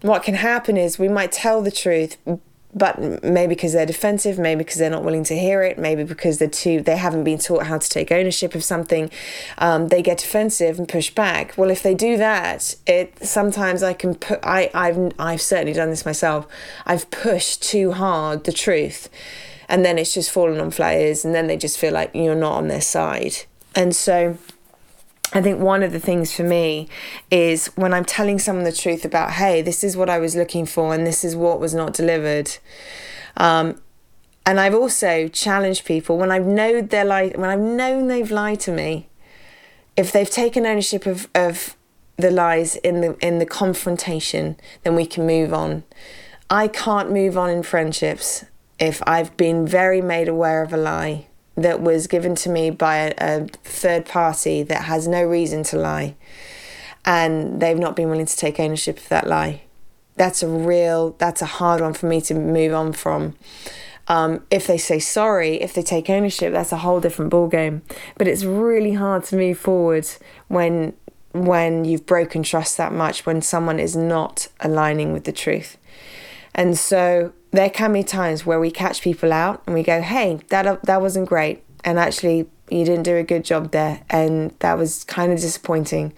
[0.00, 2.16] What can happen is we might tell the truth,
[2.74, 6.38] but maybe because they're defensive, maybe because they're not willing to hear it, maybe because
[6.38, 9.10] they're too they haven't been taught how to take ownership of something,
[9.58, 11.56] um, they get defensive and push back.
[11.56, 15.90] Well, if they do that, it sometimes I can put I I've I've certainly done
[15.90, 16.46] this myself.
[16.86, 19.08] I've pushed too hard the truth,
[19.68, 22.34] and then it's just fallen on flat ears, and then they just feel like you're
[22.34, 23.36] not on their side,
[23.74, 24.38] and so
[25.34, 26.88] I think one of the things for me
[27.30, 30.66] is when I'm telling someone the truth about, hey, this is what I was looking
[30.66, 32.58] for and this is what was not delivered.
[33.38, 33.80] Um,
[34.44, 38.60] and I've also challenged people when I've known they're li- when I've known they've lied
[38.60, 39.08] to me,
[39.96, 41.76] if they've taken ownership of, of
[42.16, 45.84] the lies in the in the confrontation, then we can move on.
[46.50, 48.44] I can't move on in friendships
[48.78, 52.96] if I've been very made aware of a lie that was given to me by
[52.96, 56.14] a, a third party that has no reason to lie
[57.04, 59.62] and they've not been willing to take ownership of that lie.
[60.16, 63.34] That's a real, that's a hard one for me to move on from.
[64.08, 67.82] Um, if they say sorry, if they take ownership, that's a whole different ballgame.
[68.18, 70.06] But it's really hard to move forward
[70.48, 70.94] when
[71.32, 75.78] when you've broken trust that much, when someone is not aligning with the truth.
[76.54, 80.40] And so there can be times where we catch people out and we go, "Hey,
[80.48, 84.78] that that wasn't great," and actually you didn't do a good job there, and that
[84.78, 86.12] was kind of disappointing.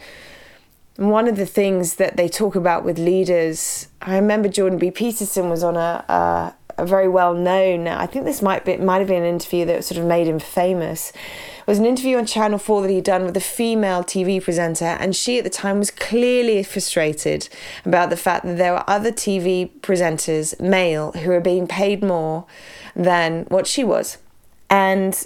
[0.97, 4.92] And one of the things that they talk about with leaders, I remember Jordan B.
[4.92, 7.88] Peterson was on a, a, a very well known.
[7.88, 10.38] I think this might be might have been an interview that sort of made him
[10.38, 11.12] famous
[11.66, 15.14] was an interview on Channel 4 that he'd done with a female TV presenter, and
[15.16, 17.48] she at the time was clearly frustrated
[17.85, 22.46] about the fact that there were other TV presenters, male, who were being paid more
[22.94, 24.18] than what she was.
[24.68, 25.24] And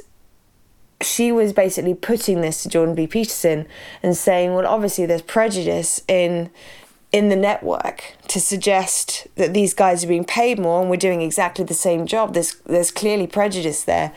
[1.00, 3.06] she was basically putting this to Jordan B.
[3.06, 3.66] Peterson
[4.02, 6.50] and saying, well, obviously there's prejudice in
[7.10, 11.22] in the network to suggest that these guys are being paid more and we're doing
[11.22, 12.34] exactly the same job.
[12.34, 14.12] There's there's clearly prejudice there.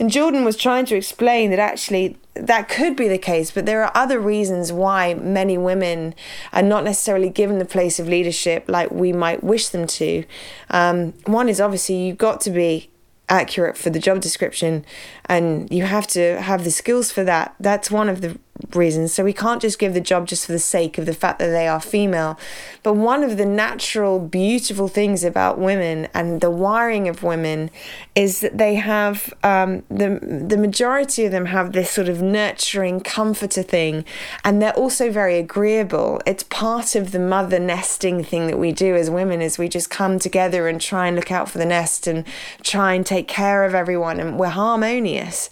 [0.00, 3.84] And Jordan was trying to explain that actually that could be the case, but there
[3.84, 6.14] are other reasons why many women
[6.54, 10.24] are not necessarily given the place of leadership like we might wish them to.
[10.70, 12.88] Um, one is obviously you've got to be
[13.28, 14.86] accurate for the job description
[15.26, 17.54] and you have to have the skills for that.
[17.60, 18.38] That's one of the
[18.74, 19.12] reasons.
[19.12, 21.50] So we can't just give the job just for the sake of the fact that
[21.50, 22.38] they are female.
[22.82, 27.70] But one of the natural, beautiful things about women and the wiring of women
[28.14, 33.00] is that they have um, the the majority of them have this sort of nurturing
[33.00, 34.04] comforter thing,
[34.44, 36.20] and they're also very agreeable.
[36.26, 39.90] It's part of the mother nesting thing that we do as women is we just
[39.90, 42.24] come together and try and look out for the nest and
[42.62, 45.50] try and take care of everyone, and we're harmonious.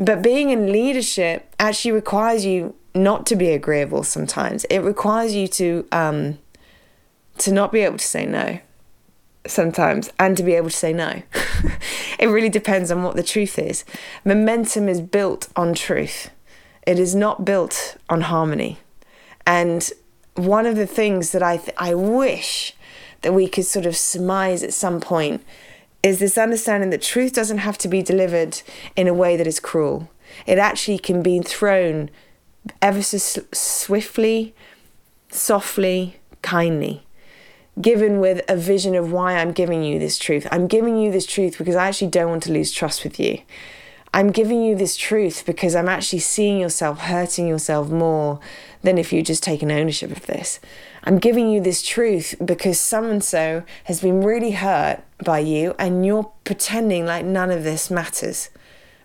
[0.00, 4.64] But being in leadership actually requires you not to be agreeable sometimes.
[4.64, 6.38] It requires you to um,
[7.38, 8.60] to not be able to say no
[9.46, 11.22] sometimes and to be able to say no.
[12.18, 13.84] it really depends on what the truth is.
[14.24, 16.30] Momentum is built on truth.
[16.86, 18.78] It is not built on harmony.
[19.46, 19.90] And
[20.34, 22.74] one of the things that I th- I wish
[23.20, 25.44] that we could sort of surmise at some point
[26.02, 28.62] is this understanding that truth doesn't have to be delivered
[28.96, 30.10] in a way that is cruel.
[30.46, 32.10] It actually can be thrown
[32.80, 34.54] ever so swiftly,
[35.30, 37.06] softly, kindly,
[37.80, 40.46] given with a vision of why I'm giving you this truth.
[40.50, 43.40] I'm giving you this truth because I actually don't want to lose trust with you.
[44.12, 48.40] I'm giving you this truth because I'm actually seeing yourself hurting yourself more
[48.82, 50.58] than if you just taken ownership of this.
[51.04, 55.74] I'm giving you this truth because so and so has been really hurt by you
[55.78, 58.50] and you're pretending like none of this matters.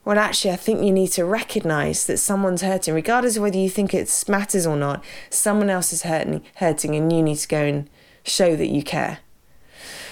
[0.03, 3.71] Well, actually, I think you need to recognize that someone's hurting, regardless of whether you
[3.71, 5.03] think it matters or not.
[5.31, 7.89] Someone else is hurting, hurting, and you need to go and
[8.23, 9.19] show that you care.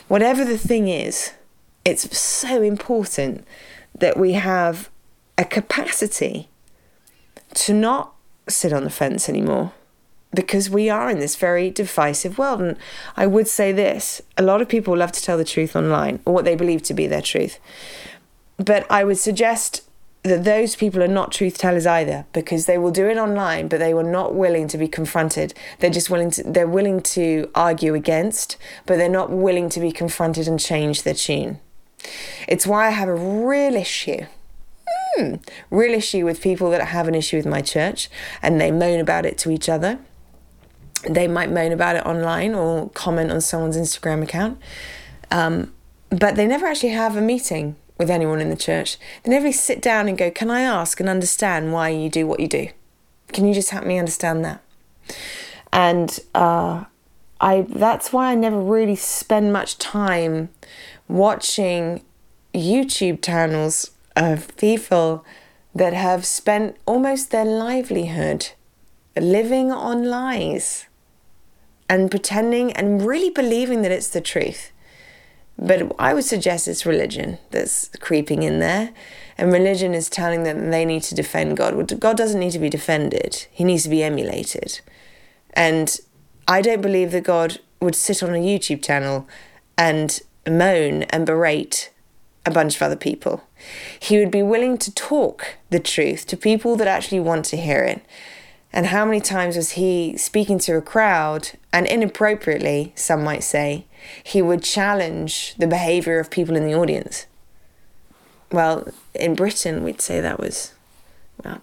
[0.07, 1.33] Whatever the thing is,
[1.85, 3.45] it's so important
[3.95, 4.89] that we have
[5.37, 6.49] a capacity
[7.53, 8.13] to not
[8.47, 9.73] sit on the fence anymore
[10.33, 12.61] because we are in this very divisive world.
[12.61, 12.77] And
[13.15, 16.33] I would say this a lot of people love to tell the truth online or
[16.33, 17.59] what they believe to be their truth.
[18.57, 19.83] But I would suggest
[20.23, 23.79] that those people are not truth tellers either because they will do it online but
[23.79, 27.93] they were not willing to be confronted they're just willing to they're willing to argue
[27.93, 31.59] against but they're not willing to be confronted and change their tune
[32.47, 34.25] it's why i have a real issue
[35.15, 35.35] hmm,
[35.69, 38.09] real issue with people that have an issue with my church
[38.41, 39.99] and they moan about it to each other
[41.03, 44.59] they might moan about it online or comment on someone's Instagram account.
[45.31, 45.73] Um,
[46.09, 48.97] but they never actually have a meeting with anyone in the church.
[49.23, 52.39] They never sit down and go, Can I ask and understand why you do what
[52.39, 52.69] you do?
[53.31, 54.61] Can you just help me understand that?
[55.71, 56.85] And uh,
[57.41, 60.49] I that's why I never really spend much time
[61.13, 62.03] watching
[62.55, 65.23] YouTube channels of people
[65.75, 68.49] that have spent almost their livelihood
[69.15, 70.87] living on lies
[71.87, 74.71] and pretending and really believing that it's the truth.
[75.55, 78.91] But I would suggest it's religion that's creeping in there.
[79.37, 81.99] And religion is telling them they need to defend God.
[81.99, 84.81] God doesn't need to be defended, He needs to be emulated.
[85.53, 85.95] And
[86.47, 89.27] I don't believe that God would sit on a YouTube channel
[89.77, 91.91] and moan and berate
[92.45, 93.43] a bunch of other people.
[93.99, 97.83] He would be willing to talk the truth to people that actually want to hear
[97.83, 98.01] it.
[98.73, 103.85] And how many times was he speaking to a crowd and inappropriately, some might say,
[104.23, 107.27] he would challenge the behavior of people in the audience?
[108.51, 110.73] Well, in Britain, we'd say that was,
[111.43, 111.61] well,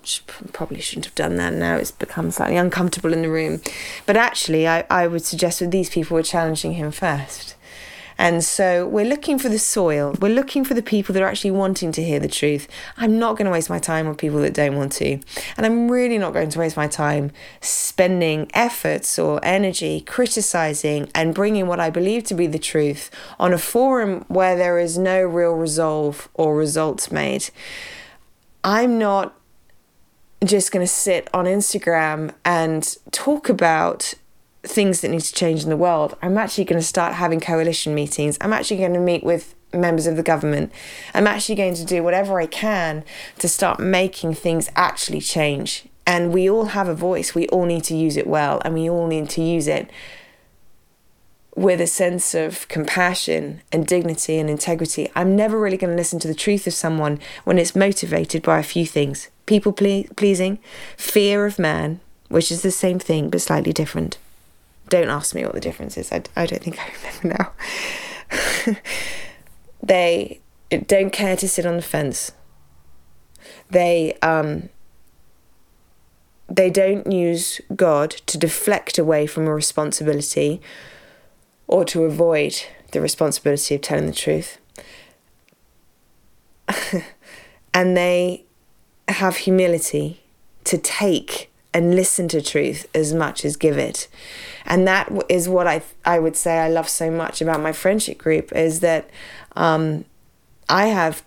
[0.52, 1.52] probably shouldn't have done that.
[1.52, 3.60] Now it's become slightly uncomfortable in the room.
[4.06, 7.56] But actually, I, I would suggest that these people were challenging him first.
[8.20, 10.14] And so we're looking for the soil.
[10.20, 12.68] We're looking for the people that are actually wanting to hear the truth.
[12.98, 15.18] I'm not going to waste my time on people that don't want to.
[15.56, 21.34] And I'm really not going to waste my time spending efforts or energy criticizing and
[21.34, 25.22] bringing what I believe to be the truth on a forum where there is no
[25.22, 27.48] real resolve or results made.
[28.62, 29.34] I'm not
[30.44, 34.12] just going to sit on Instagram and talk about
[34.62, 37.94] things that need to change in the world, I'm actually going to start having coalition
[37.94, 38.36] meetings.
[38.40, 40.72] I'm actually going to meet with members of the government.
[41.14, 43.04] I'm actually going to do whatever I can
[43.38, 45.86] to start making things actually change.
[46.06, 47.34] And we all have a voice.
[47.34, 49.90] We all need to use it well, and we all need to use it
[51.56, 55.10] with a sense of compassion and dignity and integrity.
[55.14, 58.58] I'm never really going to listen to the truth of someone when it's motivated by
[58.58, 60.58] a few things people pleasing,
[60.96, 64.16] fear of man, which is the same thing but slightly different.
[64.90, 66.12] Don't ask me what the difference is.
[66.12, 67.52] I, I don't think I remember
[68.64, 68.76] now.
[69.82, 70.40] they
[70.86, 72.32] don't care to sit on the fence.
[73.70, 74.68] They um,
[76.48, 80.60] they don't use God to deflect away from a responsibility
[81.68, 84.58] or to avoid the responsibility of telling the truth.
[87.74, 88.44] and they
[89.06, 90.22] have humility
[90.64, 94.08] to take and listen to truth as much as give it.
[94.64, 98.18] And that is what I I would say I love so much about my friendship
[98.18, 99.08] group is that
[99.56, 100.04] um,
[100.68, 101.22] I have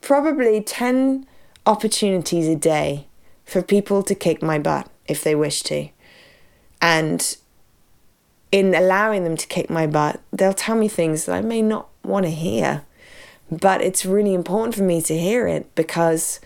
[0.00, 1.26] probably 10
[1.66, 3.06] opportunities a day
[3.44, 5.88] for people to kick my butt if they wish to.
[6.80, 7.36] And
[8.50, 11.88] in allowing them to kick my butt, they'll tell me things that I may not
[12.04, 12.84] want to hear.
[13.50, 16.40] But it's really important for me to hear it because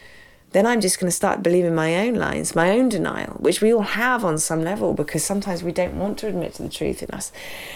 [0.56, 3.74] then I'm just going to start believing my own lies, my own denial, which we
[3.74, 7.02] all have on some level because sometimes we don't want to admit to the truth
[7.02, 7.30] in us.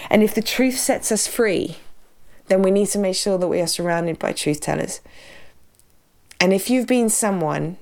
[0.09, 1.77] And if the truth sets us free,
[2.47, 5.03] then we need to make sure that we are surrounded by truth tellers.
[6.41, 7.77] And if you've been someone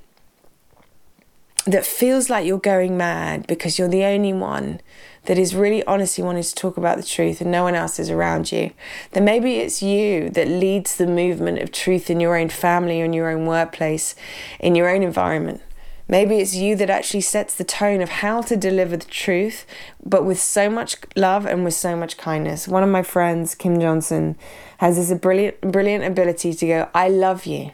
[1.65, 4.81] that feels like you're going mad because you're the only one
[5.29, 8.09] that is really honestly wanting to talk about the truth and no one else is
[8.09, 8.71] around you,
[9.11, 13.13] then maybe it's you that leads the movement of truth in your own family, in
[13.13, 14.15] your own workplace,
[14.59, 15.61] in your own environment.
[16.09, 19.67] Maybe it's you that actually sets the tone of how to deliver the truth,
[20.03, 22.67] but with so much love and with so much kindness.
[22.67, 24.35] One of my friends, Kim Johnson,
[24.79, 27.73] has this brilliant, brilliant ability to go, I love you.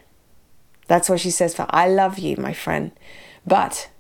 [0.89, 2.91] That's what she says for I love you, my friend.
[3.47, 3.91] But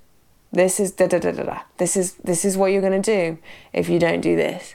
[0.54, 1.58] this is da da da da da.
[1.78, 3.38] This is this is what you're gonna do
[3.72, 4.74] if you don't do this.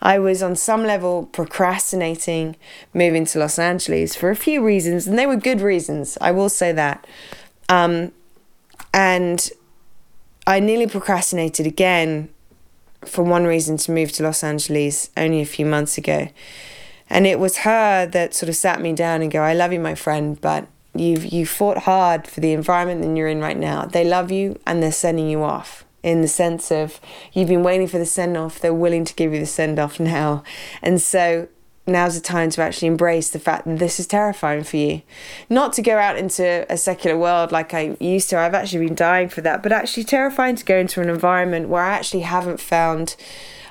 [0.00, 2.56] I was on some level procrastinating
[2.94, 6.16] moving to Los Angeles for a few reasons, and they were good reasons.
[6.20, 7.06] I will say that.
[7.68, 8.12] Um,
[8.94, 9.50] and
[10.46, 12.30] I nearly procrastinated again
[13.04, 16.28] for one reason to move to Los Angeles only a few months ago.
[17.10, 19.80] And it was her that sort of sat me down and go, I love you,
[19.80, 20.66] my friend, but
[20.98, 23.84] You've you fought hard for the environment that you're in right now.
[23.84, 27.00] They love you and they're sending you off in the sense of
[27.32, 28.60] you've been waiting for the send off.
[28.60, 30.42] They're willing to give you the send off now,
[30.82, 31.48] and so
[31.88, 35.02] now's the time to actually embrace the fact that this is terrifying for you.
[35.48, 38.38] Not to go out into a secular world like I used to.
[38.38, 41.82] I've actually been dying for that, but actually terrifying to go into an environment where
[41.82, 43.16] I actually haven't found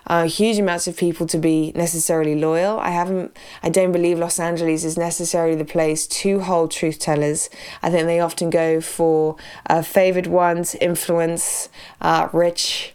[0.08, 2.80] uh, huge amounts of people to be necessarily loyal.
[2.80, 7.50] I haven't, I don't believe Los Angeles is necessarily the place to hold truth tellers.
[7.84, 9.36] I think they often go for
[9.70, 11.70] uh, favored ones, influence,
[12.02, 12.94] uh, rich.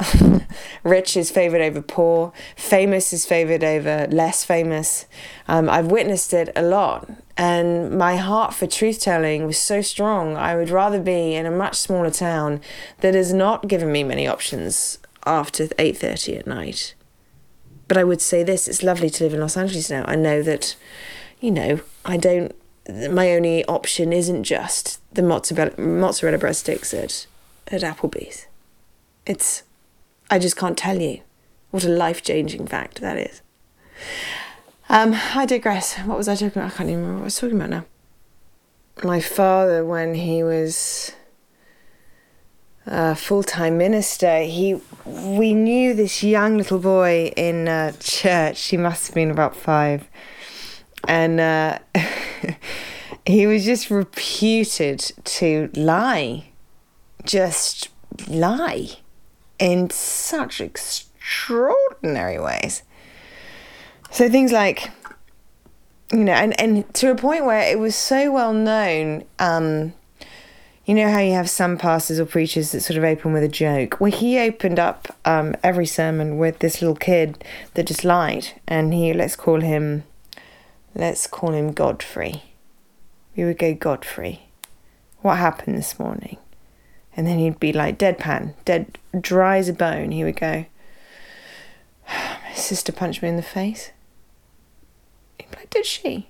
[0.84, 5.06] rich is favored over poor, famous is favored over less famous.
[5.46, 10.36] Um, I've witnessed it a lot, and my heart for truth telling was so strong.
[10.36, 12.60] I would rather be in a much smaller town
[13.00, 16.94] that has not given me many options after 8.30 at night.
[17.88, 20.04] But I would say this, it's lovely to live in Los Angeles now.
[20.06, 20.76] I know that,
[21.40, 22.54] you know, I don't,
[22.88, 27.26] my only option isn't just the mozzarella, mozzarella bread sticks at,
[27.68, 28.46] at Applebee's.
[29.26, 29.62] It's,
[30.30, 31.20] I just can't tell you
[31.70, 33.42] what a life-changing fact that is.
[34.88, 35.96] Um, I digress.
[35.98, 36.72] What was I talking about?
[36.72, 37.84] I can't even remember what I was talking about now.
[39.02, 41.12] My father, when he was
[42.86, 48.68] uh, full-time minister, he we knew this young little boy in uh, church.
[48.68, 50.08] He must have been about five,
[51.06, 51.78] and uh,
[53.26, 56.46] he was just reputed to lie,
[57.24, 57.88] just
[58.28, 58.96] lie,
[59.58, 62.82] in such extraordinary ways.
[64.10, 64.90] So things like,
[66.12, 69.24] you know, and and to a point where it was so well known.
[69.38, 69.94] Um,
[70.84, 73.48] you know how you have some pastors or preachers that sort of open with a
[73.48, 74.00] joke?
[74.00, 78.92] Well, he opened up um, every sermon with this little kid that just lied, and
[78.92, 80.04] he let's call him,
[80.94, 82.42] let's call him Godfrey.
[83.36, 84.48] We would go Godfrey.
[85.20, 86.38] What happened this morning?
[87.16, 90.10] And then he'd be like deadpan, dead, dry as a bone.
[90.10, 90.66] He would go,
[92.08, 93.90] my sister punched me in the face.
[95.38, 96.28] He'd be like, did she?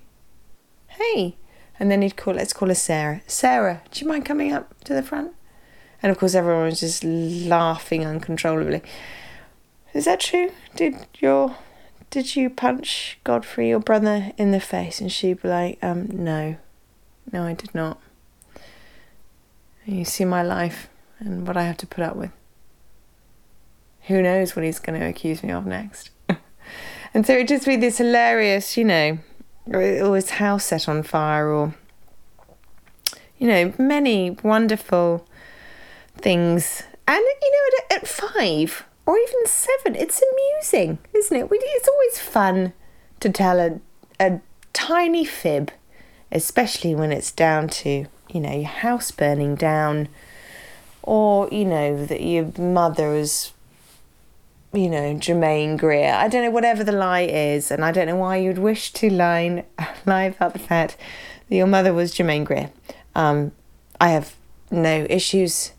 [0.87, 1.35] Hey,
[1.79, 3.21] and then he'd call, let's call her Sarah.
[3.27, 5.33] Sarah, do you mind coming up to the front?
[6.01, 8.81] And of course, everyone was just laughing uncontrollably.
[9.93, 10.51] Is that true?
[10.75, 11.55] Did your
[12.09, 15.01] did you punch Godfrey, your brother, in the face?
[15.01, 16.57] And she'd be like, um, no,
[17.31, 17.99] no, I did not.
[19.83, 22.29] You see my life and what I have to put up with.
[24.01, 26.11] Who knows what he's going to accuse me of next?
[27.15, 29.17] and so it'd just be this hilarious, you know,
[29.71, 31.73] or his house set on fire, or
[33.37, 35.27] you know, many wonderful
[36.17, 36.83] things.
[37.07, 41.47] And you know, at, at five or even seven, it's amusing, isn't it?
[41.51, 42.73] It's always fun
[43.19, 43.79] to tell a,
[44.19, 44.39] a
[44.73, 45.71] tiny fib,
[46.31, 50.09] especially when it's down to you know your house burning down,
[51.01, 53.52] or you know that your mother is
[54.73, 56.13] you know, Germaine Greer.
[56.13, 59.09] I don't know, whatever the lie is, and I don't know why you'd wish to
[59.09, 59.65] lie,
[60.05, 60.97] lie about the fact
[61.47, 62.71] that your mother was Germaine Greer.
[63.15, 63.51] Um,
[64.01, 64.35] I have
[64.71, 65.73] no issues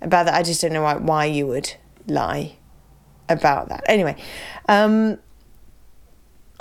[0.00, 0.34] about that.
[0.34, 1.74] I just don't know why, why you would
[2.06, 2.56] lie
[3.28, 3.84] about that.
[3.86, 4.16] Anyway,
[4.68, 5.18] um,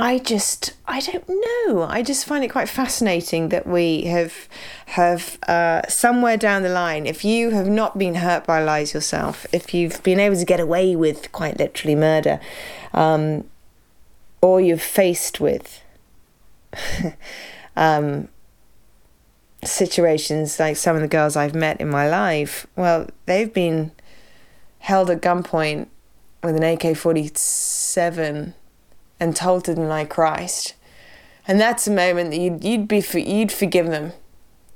[0.02, 1.84] I just I don't know.
[1.84, 4.49] I just find it quite fascinating that we have
[4.88, 9.45] have uh, somewhere down the line, if you have not been hurt by lies yourself,
[9.54, 12.39] if you've been able to get away with quite literally murder,
[12.95, 13.43] um,
[14.41, 15.84] or you're faced with
[17.76, 18.28] um,
[19.64, 23.91] situations like some of the girls I've met in my life, well, they've been
[24.80, 25.89] held at gunpoint
[26.41, 28.56] with an AK 47
[29.22, 30.74] and told to deny Christ.
[31.47, 34.13] And that's a moment that you'd, you'd be you'd forgive them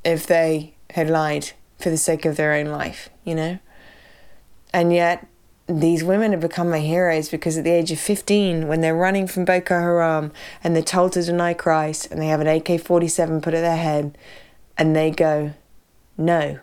[0.05, 3.57] if they had lied for the sake of their own life, you know.
[4.71, 5.27] And yet,
[5.67, 9.25] these women have become my heroes because at the age of 15, when they're running
[9.25, 10.31] from Boko Haram
[10.63, 13.77] and they're told to deny Christ and they have an AK 47 put at their
[13.77, 14.15] head,
[14.77, 15.53] and they go,
[16.17, 16.59] No,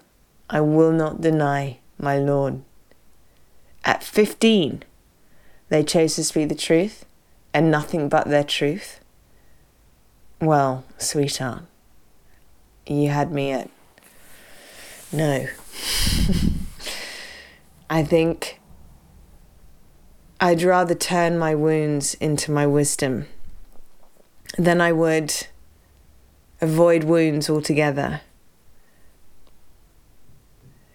[0.49, 2.63] I will not deny my Lord.
[3.85, 4.85] At 15,
[5.69, 7.07] they chose to speak the truth
[7.55, 9.01] and nothing but their truth?
[10.41, 11.65] Well, sweetheart,
[12.87, 13.71] you had me at
[15.13, 15.47] no.
[17.91, 18.59] I think
[20.41, 23.27] I'd rather turn my wounds into my wisdom
[24.59, 25.47] than I would
[26.61, 28.23] avoid wounds altogether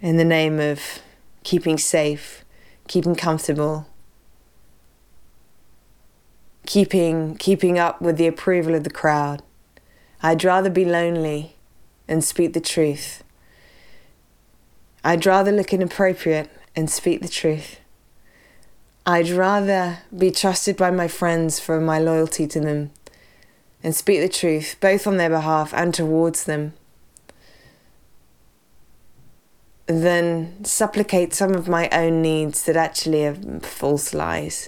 [0.02, 1.02] in the name of
[1.44, 2.44] keeping safe,
[2.88, 3.88] keeping comfortable,
[6.68, 9.42] keeping keeping up with the approval of the crowd.
[10.22, 11.56] I'd rather be lonely
[12.08, 13.24] and speak the truth.
[15.04, 17.80] I'd rather look inappropriate and speak the truth.
[19.06, 22.92] I'd rather be trusted by my friends for my loyalty to them
[23.82, 26.74] and speak the truth, both on their behalf and towards them,
[29.86, 34.68] than supplicate some of my own needs that actually are false lies.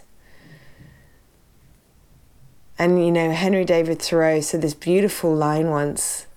[2.80, 6.28] And you know, Henry David Thoreau said this beautiful line once.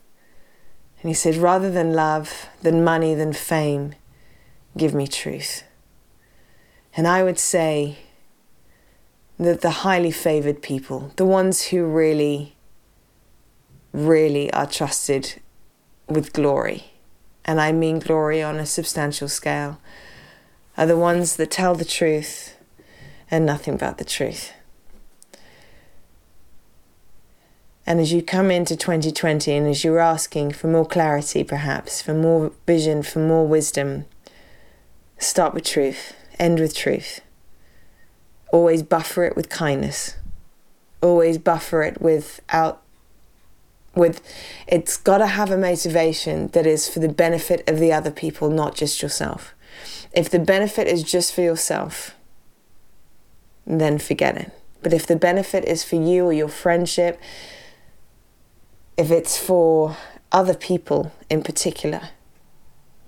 [1.01, 3.95] And he said, Rather than love, than money, than fame,
[4.77, 5.63] give me truth.
[6.97, 7.99] And I would say
[9.39, 12.57] that the highly favored people, the ones who really,
[13.93, 15.41] really are trusted
[16.09, 16.87] with glory,
[17.45, 19.81] and I mean glory on a substantial scale,
[20.77, 22.57] are the ones that tell the truth
[23.31, 24.53] and nothing but the truth.
[27.87, 32.15] And as you come into 2020 and as you're asking for more clarity, perhaps, for
[32.15, 34.05] more vision, for more wisdom,
[35.19, 37.21] start with truth, end with truth.
[38.53, 40.17] Always buffer it with kindness.
[41.01, 42.83] Always buffer it without
[43.95, 44.23] with
[44.67, 48.49] it's got to have a motivation that is for the benefit of the other people,
[48.49, 49.55] not just yourself.
[50.15, 52.15] If the benefit is just for yourself,
[53.67, 54.53] then forget it.
[54.83, 57.21] But if the benefit is for you or your friendship,
[58.97, 59.97] if it's for
[60.31, 62.11] other people in particular,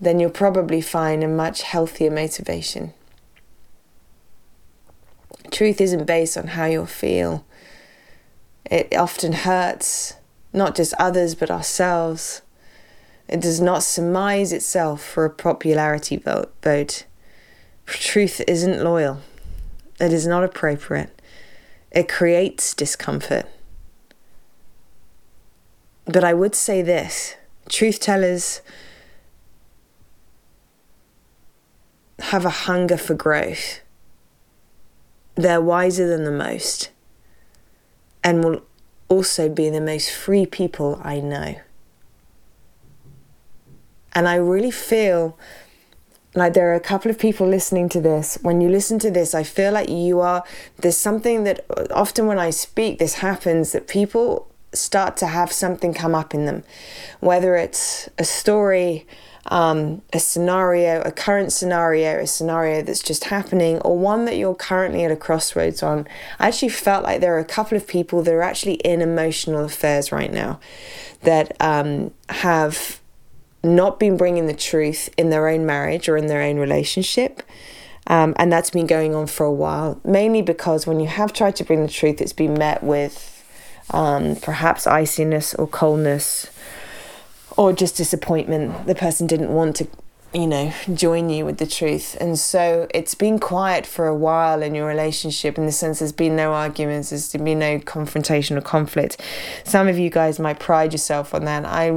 [0.01, 2.93] then you'll probably find a much healthier motivation.
[5.51, 7.45] Truth isn't based on how you'll feel.
[8.71, 10.15] It often hurts
[10.53, 12.43] not just others but ourselves.
[13.29, 17.05] It does not surmise itself for a popularity vote.
[17.87, 19.21] Truth isn't loyal.
[20.01, 21.21] It is not appropriate.
[21.91, 23.47] It creates discomfort.
[26.07, 27.37] But I would say this
[27.69, 28.61] truth tellers
[32.19, 33.81] have a hunger for growth.
[35.35, 36.91] They're wiser than the most
[38.23, 38.63] and will
[39.09, 41.57] also be the most free people I know.
[44.15, 45.39] And I really feel
[46.35, 48.39] like there are a couple of people listening to this.
[48.43, 50.43] When you listen to this, I feel like you are,
[50.79, 55.95] there's something that often when I speak, this happens that people start to have something
[55.95, 56.65] come up in them,
[57.21, 59.07] whether it's a story,
[59.47, 64.55] um, a scenario, a current scenario, a scenario that's just happening, or one that you're
[64.55, 66.07] currently at a crossroads on.
[66.39, 69.65] I actually felt like there are a couple of people that are actually in emotional
[69.65, 70.61] affairs right now
[71.23, 73.01] that um, have
[73.63, 77.43] not been bringing the truth in their own marriage or in their own relationship.
[78.07, 81.57] Um, and that's been going on for a while, mainly because when you have tried
[81.57, 83.34] to bring the truth, it's been met with
[83.91, 86.51] um, perhaps iciness or coldness
[87.57, 88.87] or just disappointment.
[88.87, 89.89] The person didn't want to
[90.35, 92.17] you know, join you with the truth.
[92.21, 96.11] And so it's been quiet for a while in your relationship in the sense there's
[96.11, 99.21] been no arguments, there's been no confrontation or conflict.
[99.63, 101.65] Some of you guys might pride yourself on that.
[101.65, 101.93] I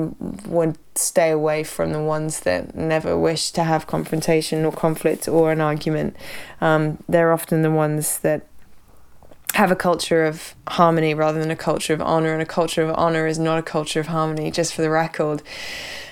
[0.46, 5.52] would stay away from the ones that never wish to have confrontation or conflict or
[5.52, 6.16] an argument.
[6.62, 8.46] Um, they're often the ones that
[9.58, 12.96] have a culture of harmony rather than a culture of honor, and a culture of
[12.96, 15.42] honor is not a culture of harmony, just for the record.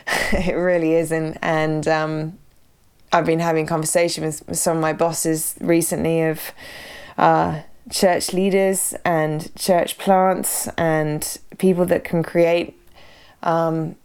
[0.32, 1.38] it really isn't.
[1.43, 2.39] And um,
[3.14, 6.54] I've been having conversations with some of my bosses recently of
[7.20, 12.74] uh, church leaders and church plants and people that can create
[13.43, 13.96] um,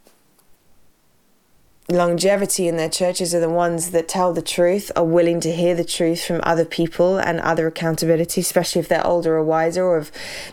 [1.90, 5.74] longevity in their churches are the ones that tell the truth, are willing to hear
[5.74, 9.98] the truth from other people and other accountability, especially if they're older or wiser or
[9.98, 10.12] have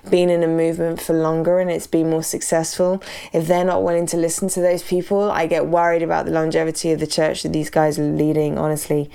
[0.10, 3.02] been in a movement for longer and it's been more successful.
[3.34, 6.92] If they're not willing to listen to those people, I get worried about the longevity
[6.92, 9.10] of the church that these guys are leading, honestly.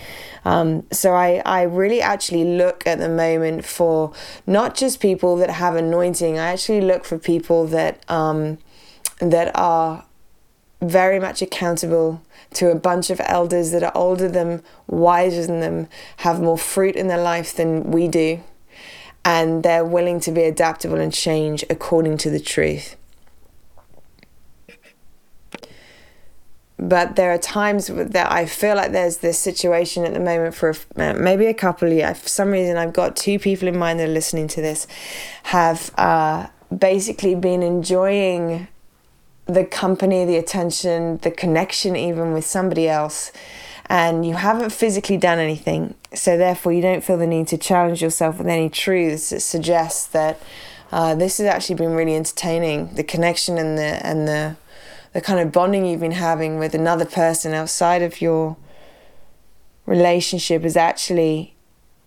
[0.45, 4.13] Um, so I, I really actually look at the moment for
[4.47, 8.59] not just people that have anointing, I actually look for people that um,
[9.21, 10.05] that are
[10.83, 12.21] very much accountable
[12.55, 16.97] to a bunch of elders that are older than wiser than them, have more fruit
[16.97, 18.43] in their life than we do,
[19.25, 22.97] and they're willing to be adaptable and change according to the truth.
[26.79, 30.75] But there are times that I feel like there's this situation at the moment for
[30.97, 32.19] uh, maybe a couple of years.
[32.19, 34.89] For some reason, I've got two people in mind that are listening to this,
[35.45, 38.67] have uh, basically been enjoying
[39.47, 43.33] the company, the attention, the connection, even with somebody else,
[43.87, 45.95] and you haven't physically done anything.
[46.15, 50.13] So, therefore, you don't feel the need to challenge yourself with any truths that suggest
[50.13, 50.41] that
[50.91, 52.95] uh, this has actually been really entertaining.
[52.95, 54.57] The connection and the and the
[55.13, 58.57] the kind of bonding you've been having with another person outside of your
[59.87, 61.55] relationship is actually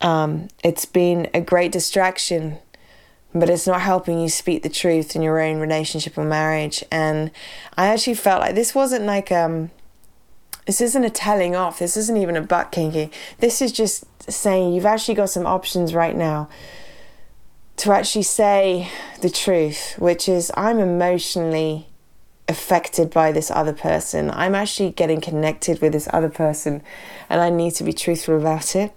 [0.01, 2.57] um, it's been a great distraction
[3.35, 6.83] but it's not helping you speak the truth in your own relationship or marriage.
[6.89, 7.31] And
[7.77, 9.71] I actually felt like this wasn't like um
[10.65, 11.77] this isn't a telling off.
[11.77, 13.11] This isn't even a butt kinky.
[13.39, 16.49] This is just saying you've actually got some options right now
[17.77, 18.89] to actually say
[19.21, 21.87] the truth, which is I'm emotionally
[22.47, 24.31] affected by this other person.
[24.31, 26.81] I'm actually getting connected with this other person
[27.29, 28.93] and I need to be truthful about it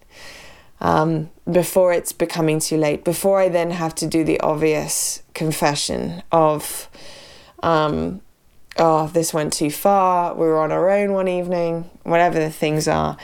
[0.80, 6.22] um, before it's becoming too late, before I then have to do the obvious confession
[6.30, 6.88] of,
[7.62, 8.20] um,
[8.76, 12.86] oh, this went too far, we were on our own one evening, whatever the things
[12.86, 13.16] are.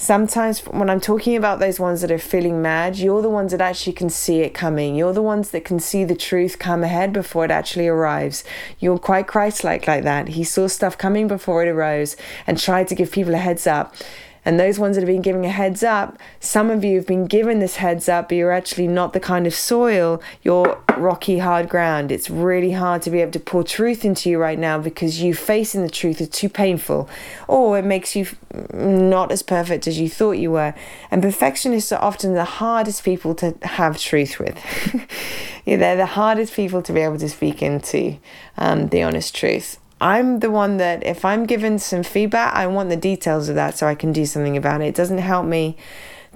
[0.00, 3.60] Sometimes when I'm talking about those ones that are feeling mad, you're the ones that
[3.60, 4.94] actually can see it coming.
[4.94, 8.44] You're the ones that can see the truth come ahead before it actually arrives.
[8.78, 10.28] You're quite Christ like like that.
[10.28, 12.16] He saw stuff coming before it arose
[12.46, 13.96] and tried to give people a heads up.
[14.44, 17.26] And those ones that have been giving a heads up, some of you have been
[17.26, 21.68] given this heads up, but you're actually not the kind of soil, you're rocky, hard
[21.68, 22.10] ground.
[22.10, 25.34] It's really hard to be able to pour truth into you right now because you
[25.34, 27.08] facing the truth is too painful,
[27.46, 28.26] or it makes you
[28.72, 30.74] not as perfect as you thought you were.
[31.10, 34.56] And perfectionists are often the hardest people to have truth with.
[35.64, 38.18] yeah, they're the hardest people to be able to speak into
[38.56, 39.78] um, the honest truth.
[40.00, 43.76] I'm the one that if I'm given some feedback, I want the details of that
[43.76, 44.86] so I can do something about it.
[44.86, 45.76] It doesn't help me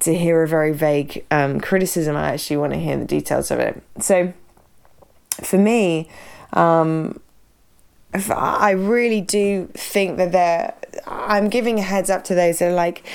[0.00, 2.16] to hear a very vague um, criticism.
[2.16, 3.82] I actually want to hear the details of it.
[4.00, 4.32] So
[5.42, 6.08] for me,
[6.52, 7.20] um,
[8.14, 10.74] I really do think that there.
[11.06, 13.06] I'm giving a heads up to those that are like,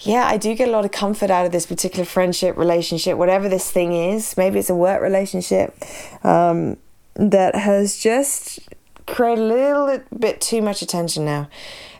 [0.00, 3.48] yeah, I do get a lot of comfort out of this particular friendship, relationship, whatever
[3.50, 4.34] this thing is.
[4.38, 5.76] Maybe it's a work relationship
[6.24, 6.78] um,
[7.14, 8.60] that has just
[9.06, 11.48] create a little bit too much attention now.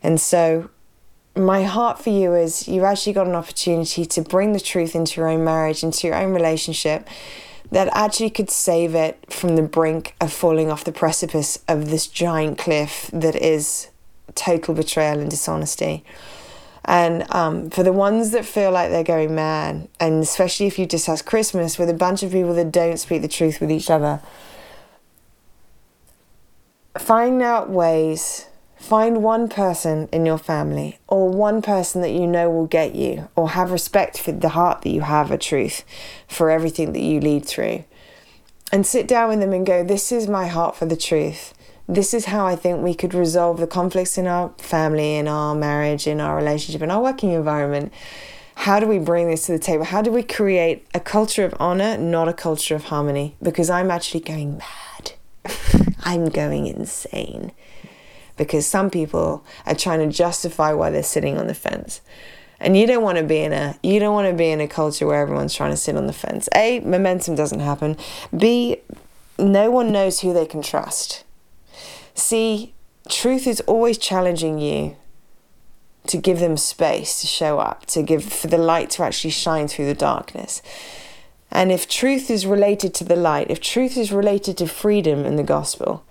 [0.02, 0.70] And so,
[1.36, 5.20] my heart for you is you've actually got an opportunity to bring the truth into
[5.20, 7.06] your own marriage, into your own relationship,
[7.70, 12.06] that actually could save it from the brink of falling off the precipice of this
[12.06, 13.88] giant cliff that is
[14.34, 16.04] total betrayal and dishonesty.
[16.84, 20.86] And um, for the ones that feel like they're going mad, and especially if you
[20.86, 23.90] just have Christmas with a bunch of people that don't speak the truth with each
[23.90, 24.20] other,
[26.98, 32.48] find out ways find one person in your family or one person that you know
[32.48, 35.82] will get you or have respect for the heart that you have a truth
[36.28, 37.82] for everything that you lead through
[38.70, 41.54] and sit down with them and go this is my heart for the truth
[41.88, 45.54] this is how I think we could resolve the conflicts in our family, in our
[45.54, 47.92] marriage, in our relationship, in our working environment.
[48.56, 49.84] How do we bring this to the table?
[49.84, 53.36] How do we create a culture of honor, not a culture of harmony?
[53.40, 55.12] Because I'm actually going mad.
[56.04, 57.52] I'm going insane
[58.36, 62.00] because some people are trying to justify why they're sitting on the fence.
[62.58, 64.68] And you don't want to be in a you don't want to be in a
[64.68, 66.48] culture where everyone's trying to sit on the fence.
[66.54, 67.96] A, momentum doesn't happen.
[68.36, 68.78] B,
[69.38, 71.24] no one knows who they can trust.
[72.14, 72.72] C,
[73.08, 74.96] truth is always challenging you
[76.06, 79.68] to give them space to show up, to give for the light to actually shine
[79.68, 80.62] through the darkness.
[81.50, 85.36] And if truth is related to the light, if truth is related to freedom in
[85.36, 86.04] the gospel,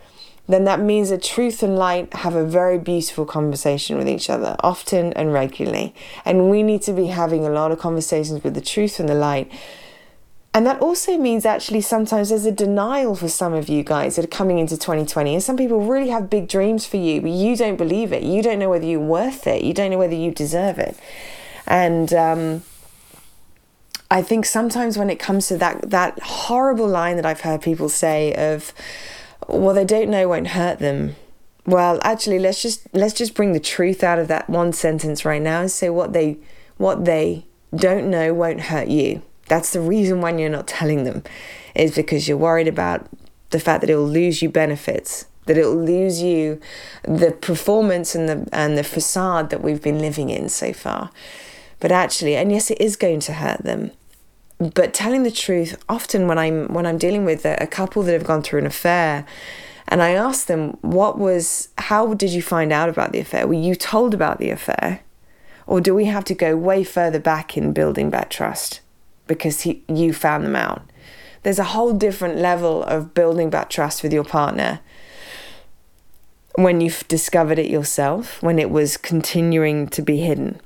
[0.48, 4.56] then that means that truth and light have a very beautiful conversation with each other,
[4.60, 5.94] often and regularly.
[6.24, 9.16] And we need to be having a lot of conversations with the truth and the
[9.16, 9.52] light.
[10.54, 14.26] And that also means actually sometimes there's a denial for some of you guys that
[14.26, 15.34] are coming into 2020.
[15.34, 18.24] And some people really have big dreams for you, but you don't believe it.
[18.24, 19.64] You don't know whether you're worth it.
[19.64, 20.98] You don't know whether you deserve it.
[21.68, 22.64] And, um,
[24.16, 27.89] I think sometimes when it comes to that that horrible line that I've heard people
[27.89, 28.72] say of
[29.49, 31.18] well they don't know won't hurt them.
[31.66, 35.41] Well, actually let's just let's just bring the truth out of that one sentence right
[35.41, 36.38] now and say what they
[36.78, 37.45] what they
[37.76, 39.22] don't know won't hurt you.
[39.49, 41.22] That's the reason why you're not telling them
[41.76, 43.09] is because you're worried about
[43.49, 46.61] the fact that it will lose you benefits, that it will lose you
[47.03, 51.11] the performance and the and the facade that we've been living in so far.
[51.82, 53.91] But actually, and yes, it is going to hurt them.
[54.74, 58.13] But telling the truth, often when I'm when I'm dealing with a, a couple that
[58.13, 59.26] have gone through an affair,
[59.88, 61.70] and I ask them, "What was?
[61.78, 63.47] How did you find out about the affair?
[63.47, 65.01] Were you told about the affair,
[65.68, 68.82] or do we have to go way further back in building that trust
[69.28, 70.82] because he, you found them out?"
[71.43, 74.80] There's a whole different level of building that trust with your partner
[76.55, 80.59] when you've discovered it yourself, when it was continuing to be hidden.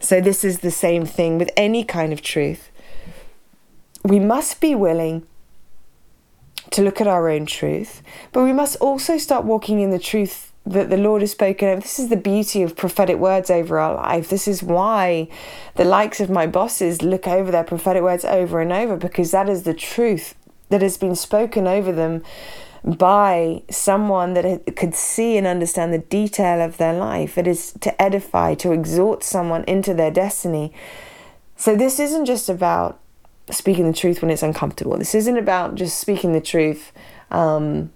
[0.00, 2.70] So, this is the same thing with any kind of truth.
[4.04, 5.26] We must be willing
[6.70, 10.52] to look at our own truth, but we must also start walking in the truth
[10.66, 11.82] that the Lord has spoken of.
[11.82, 14.28] This is the beauty of prophetic words over our life.
[14.28, 15.28] This is why
[15.76, 19.48] the likes of my bosses look over their prophetic words over and over because that
[19.48, 20.34] is the truth
[20.68, 22.22] that has been spoken over them
[22.84, 27.36] by someone that could see and understand the detail of their life.
[27.36, 30.72] It is to edify, to exhort someone into their destiny.
[31.56, 33.00] So, this isn't just about
[33.50, 34.96] speaking the truth when it's uncomfortable.
[34.98, 36.92] This isn't about just speaking the truth
[37.30, 37.90] um,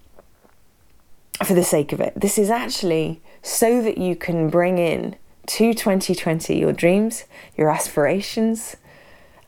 [1.45, 2.13] for the sake of it.
[2.17, 7.25] This is actually so that you can bring in to 2020 your dreams,
[7.57, 8.77] your aspirations,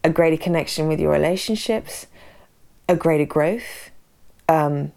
[0.03, 2.07] a greater connection with your relationships,
[2.89, 3.91] a greater growth.
[4.49, 4.93] Um,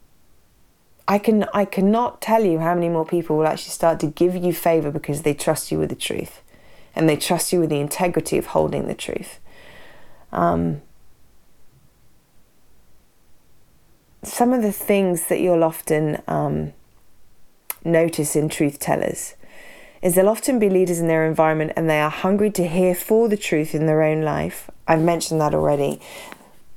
[1.07, 4.35] I can I cannot tell you how many more people will actually start to give
[4.35, 6.41] you favor because they trust you with the truth,
[6.95, 9.39] and they trust you with the integrity of holding the truth.
[10.33, 10.81] Um,
[14.27, 16.73] some of the things that you'll often um,
[17.83, 19.35] notice in truth tellers
[20.01, 23.27] is they'll often be leaders in their environment and they are hungry to hear for
[23.27, 24.69] the truth in their own life.
[24.87, 25.99] I've mentioned that already.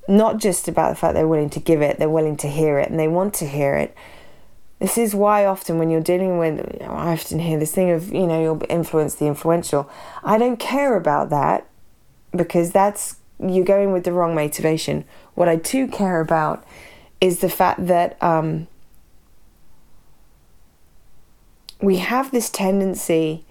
[0.09, 2.90] Not just about the fact they're willing to give it, they're willing to hear it
[2.90, 3.94] and they want to hear it.
[4.78, 7.90] This is why often when you're dealing with, you know, I often hear this thing
[7.90, 9.90] of, you know, you'll influence the influential.
[10.24, 11.66] I don't care about that
[12.34, 15.05] because that's, you're going with the wrong motivation.
[15.34, 16.64] What I do care about
[17.21, 18.66] is the fact that um,
[21.81, 23.45] we have this tendency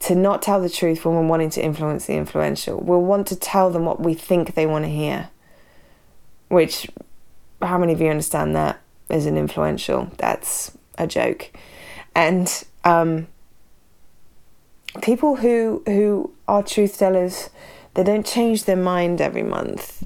[0.00, 2.80] to not tell the truth when we're wanting to influence the influential.
[2.80, 5.30] We'll want to tell them what we think they want to hear.
[6.48, 6.90] Which,
[7.60, 10.10] how many of you understand that as an influential?
[10.18, 11.52] That's a joke.
[12.16, 13.28] And um,
[15.00, 17.48] people who who are truth tellers,
[17.94, 20.04] they don't change their mind every month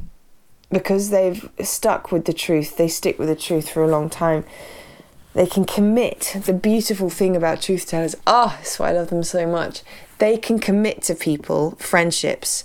[0.70, 4.44] because they've stuck with the truth, they stick with the truth for a long time.
[5.34, 6.36] They can commit.
[6.44, 9.82] The beautiful thing about truth tellers, ah, oh, that's why I love them so much.
[10.18, 12.64] They can commit to people, friendships,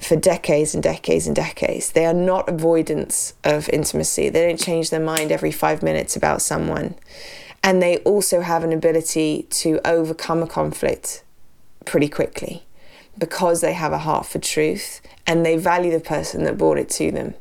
[0.00, 1.92] for decades and decades and decades.
[1.92, 4.28] They are not avoidance of intimacy.
[4.28, 6.96] They don't change their mind every five minutes about someone.
[7.62, 11.22] And they also have an ability to overcome a conflict
[11.84, 12.65] pretty quickly
[13.18, 16.88] because they have a heart for truth and they value the person that brought it
[16.90, 17.34] to them.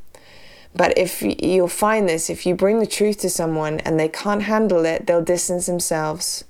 [0.75, 4.43] But if you'll find this, if you bring the truth to someone and they can't
[4.43, 6.43] handle it, they'll distance themselves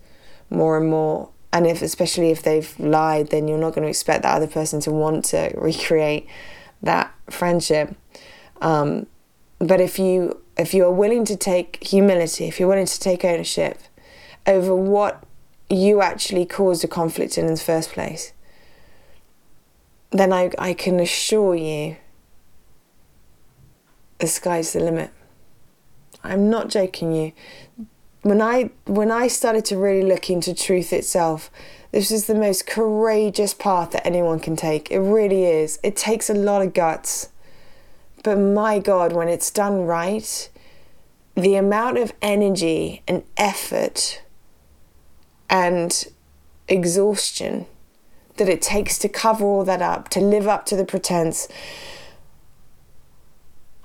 [0.50, 1.30] more and more.
[1.54, 4.80] And if, especially if they've lied, then you're not going to expect that other person
[4.82, 6.28] to want to recreate
[6.82, 7.96] that friendship.
[8.62, 9.08] Um,
[9.60, 13.26] but if you if you are willing to take humility, if you're willing to take
[13.26, 13.80] ownership
[14.48, 15.24] over what
[15.70, 18.32] you actually caused a conflict in in the first place,
[20.20, 21.98] then I, I can assure you
[24.20, 25.12] the sky's the limit.
[26.24, 27.34] I'm not joking you.
[28.22, 31.52] when I when I started to really look into truth itself,
[31.92, 34.90] this is the most courageous path that anyone can take.
[34.90, 35.80] It really is.
[35.84, 37.30] It takes a lot of guts.
[38.24, 40.50] But my God, when it's done right,
[41.36, 44.24] the amount of energy and effort
[45.50, 46.08] and
[46.68, 47.68] exhaustion
[48.38, 51.48] that it takes to cover all that up, to live up to the pretense.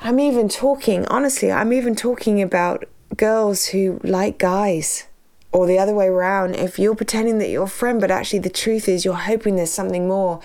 [0.00, 2.84] I'm even talking, honestly, I'm even talking about
[3.16, 5.06] girls who like guys
[5.52, 6.56] or the other way around.
[6.56, 9.70] If you're pretending that you're a friend, but actually the truth is you're hoping there's
[9.70, 10.40] something more,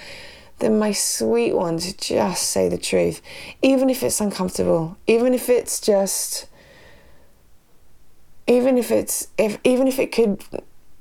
[0.60, 3.22] then my sweet ones, just say the truth.
[3.62, 6.48] Even if it's uncomfortable, even if it's just,
[8.48, 10.44] even if it's, if, even if it could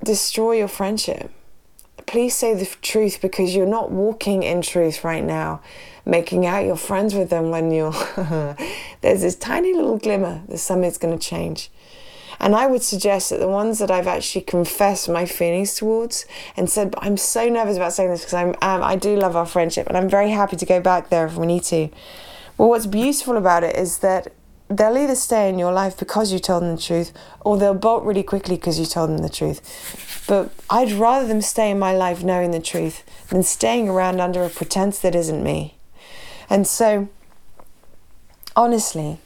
[0.03, 1.31] destroy your friendship
[2.05, 5.61] please say the truth because you're not walking in truth right now,
[6.05, 7.91] making out you're friends with them when you're.
[9.01, 11.69] there's this tiny little glimmer that something's going to change.
[12.39, 16.25] And I would suggest that the ones that I've actually confessed my feelings towards
[16.57, 19.35] and said, but I'm so nervous about saying this because I'm, um, I do love
[19.35, 21.89] our friendship and I'm very happy to go back there if we need to.
[22.57, 24.33] Well, what's beautiful about it is that
[24.69, 28.03] they'll either stay in your life because you told them the truth or they'll bolt
[28.03, 30.23] really quickly because you told them the truth.
[30.27, 34.43] But I'd rather them stay in my life knowing the truth than staying around under
[34.43, 35.75] a pretense that isn't me.
[36.49, 37.09] And so,
[38.55, 39.19] honestly,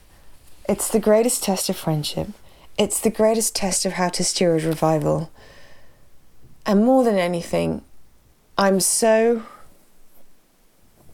[0.68, 2.28] it's the greatest test of friendship.
[2.78, 5.32] It's the greatest test of how to steward revival.
[6.66, 7.82] And more than anything,
[8.58, 9.44] I'm so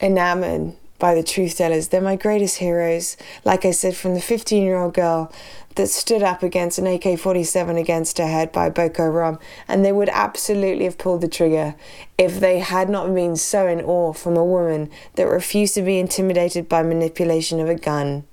[0.01, 1.89] enamored by the truth tellers.
[1.89, 3.17] They're my greatest heroes.
[3.43, 5.31] Like I said, from the 15 year old girl
[5.75, 9.91] that stood up against an AK 47 against her head by Boko Haram, and they
[9.91, 11.75] would absolutely have pulled the trigger
[12.17, 15.99] if they had not been so in awe from a woman that refused to be
[15.99, 18.25] intimidated by manipulation of a gun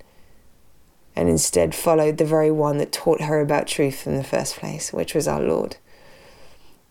[1.15, 4.91] and instead followed the very one that taught her about truth in the first place,
[4.91, 5.77] which was our Lord.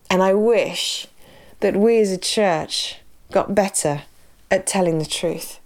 [0.09, 1.07] And I wish
[1.59, 2.99] that we as a church
[3.31, 4.03] got better
[4.51, 5.59] at telling the truth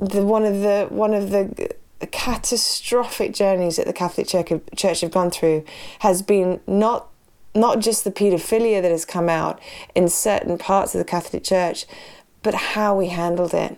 [0.00, 1.74] the one of the one of the
[2.06, 5.64] catastrophic journeys that the Catholic Church, Church have gone through
[6.00, 7.08] has been not
[7.54, 9.60] not just the paedophilia that has come out
[9.94, 11.84] in certain parts of the Catholic Church,
[12.42, 13.76] but how we handled it.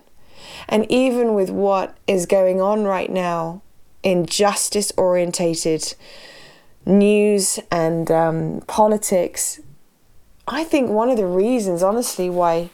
[0.68, 3.62] And even with what is going on right now
[4.02, 5.94] in justice orientated
[6.84, 9.60] news and um, politics,
[10.46, 12.70] I think one of the reasons, honestly, why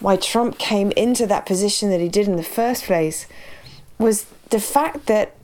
[0.00, 3.26] why Trump came into that position that he did in the first place
[3.98, 5.34] was the fact that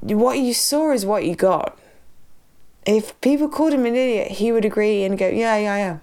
[0.00, 1.78] what you saw is what you got.
[2.86, 5.98] If people called him an idiot, he would agree and go, Yeah, yeah,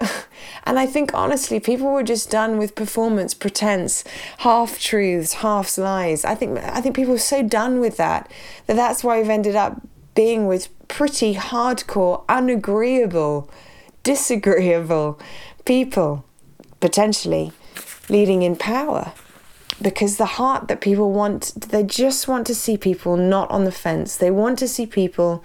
[0.00, 0.08] yeah.
[0.64, 4.04] and I think honestly, people were just done with performance, pretense,
[4.38, 6.24] half truths, half lies.
[6.24, 8.30] I think I think people are so done with that
[8.66, 9.80] that that's why we've ended up
[10.14, 13.50] being with pretty hardcore, unagreeable
[14.02, 15.18] disagreeable
[15.64, 16.24] people,
[16.80, 17.52] potentially
[18.08, 19.12] leading in power.
[19.80, 23.72] Because the heart that people want, they just want to see people not on the
[23.72, 24.16] fence.
[24.16, 25.42] They want to see people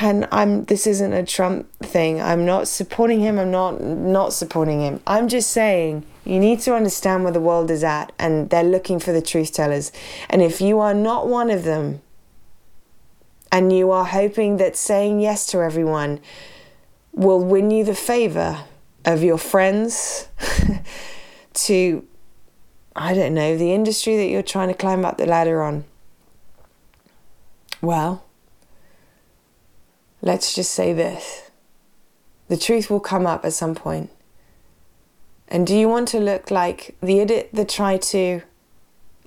[0.00, 2.20] and I'm this isn't a Trump thing.
[2.20, 3.38] I'm not supporting him.
[3.38, 5.00] I'm not not supporting him.
[5.06, 8.98] I'm just saying you need to understand where the world is at and they're looking
[8.98, 9.92] for the truth tellers.
[10.30, 12.00] And if you are not one of them
[13.52, 16.20] and you are hoping that saying yes to everyone
[17.14, 18.64] will win you the favor
[19.04, 20.28] of your friends
[21.54, 22.06] to,
[22.96, 25.84] I don't know, the industry that you're trying to climb up the ladder on.
[27.80, 28.24] Well,
[30.22, 31.50] let's just say this
[32.48, 34.10] the truth will come up at some point.
[35.48, 38.42] And do you want to look like the idiot that tried to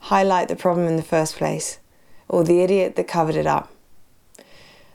[0.01, 1.79] highlight the problem in the first place,
[2.27, 3.71] or the idiot that covered it up?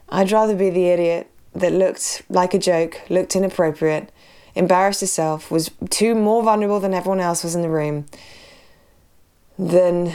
[0.09, 4.11] I'd rather be the idiot that looked like a joke, looked inappropriate,
[4.55, 8.05] embarrassed herself, was too more vulnerable than everyone else was in the room,
[9.57, 10.13] than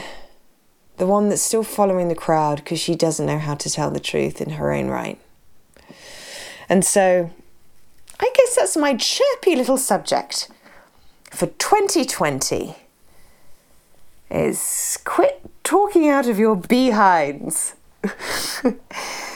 [0.96, 4.00] the one that's still following the crowd because she doesn't know how to tell the
[4.00, 5.18] truth in her own right.
[6.68, 7.30] And so
[8.20, 10.50] I guess that's my chirpy little subject
[11.30, 12.74] for 2020
[14.30, 17.74] is quit talking out of your behinds.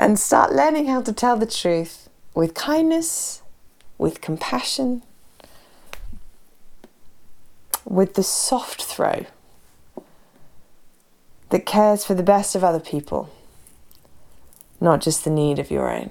[0.00, 3.42] and start learning how to tell the truth with kindness,
[3.98, 5.02] with compassion,
[7.84, 9.26] with the soft throw
[11.50, 13.28] that cares for the best of other people,
[14.80, 16.10] not just the need of your own.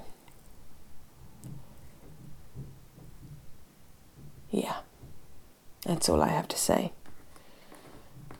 [4.51, 4.77] Yeah,
[5.83, 6.91] that's all I have to say.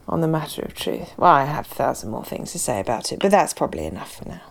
[0.08, 1.12] on the matter of truth.
[1.18, 4.16] Well, I have a thousand more things to say about it, but that's probably enough
[4.18, 4.41] for now.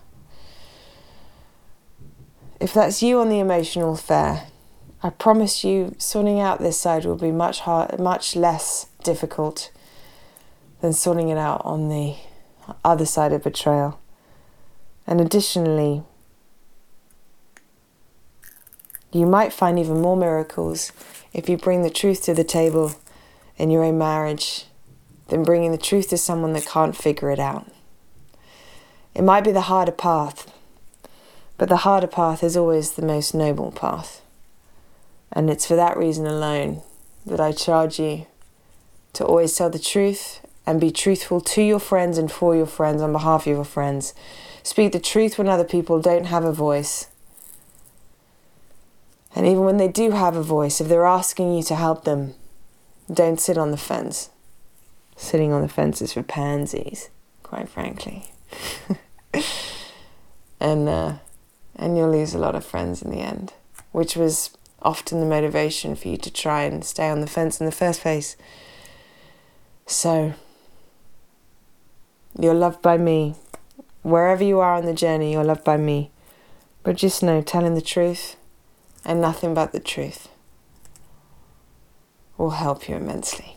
[2.61, 4.49] If that's you on the emotional fare,
[5.01, 9.71] I promise you, sorting out this side will be much hard, much less difficult
[10.81, 12.17] than sorting it out on the
[12.85, 14.01] other side of betrayal.
[15.07, 16.03] And additionally,
[19.13, 20.93] you might find even more miracles
[21.33, 22.93] if you bring the truth to the table
[23.57, 24.67] in your own marriage
[25.29, 27.71] than bringing the truth to someone that can't figure it out.
[29.15, 30.53] It might be the harder path,
[31.59, 34.23] but the harder path is always the most noble path.
[35.33, 36.83] And it's for that reason alone
[37.27, 38.27] that I charge you
[39.13, 43.03] to always tell the truth and be truthful to your friends and for your friends
[43.03, 44.15] on behalf of your friends.
[44.63, 47.09] Speak the truth when other people don't have a voice.
[49.35, 52.35] And even when they do have a voice, if they're asking you to help them,
[53.13, 54.31] don't sit on the fence.
[55.17, 57.09] Sitting on the fence is for pansies,
[57.43, 58.31] quite frankly.
[60.61, 61.15] and uh,
[61.79, 63.53] and you'll lose a lot of friends in the end,
[63.93, 64.51] which was
[64.83, 68.01] often the motivation for you to try and stay on the fence in the first
[68.01, 68.37] place.
[69.87, 70.35] So,
[72.39, 73.35] you're loved by me.
[74.03, 76.11] Wherever you are on the journey, you're loved by me.
[76.83, 78.37] But just know, telling the truth
[79.05, 80.29] and nothing but the truth
[82.37, 83.57] will help you immensely.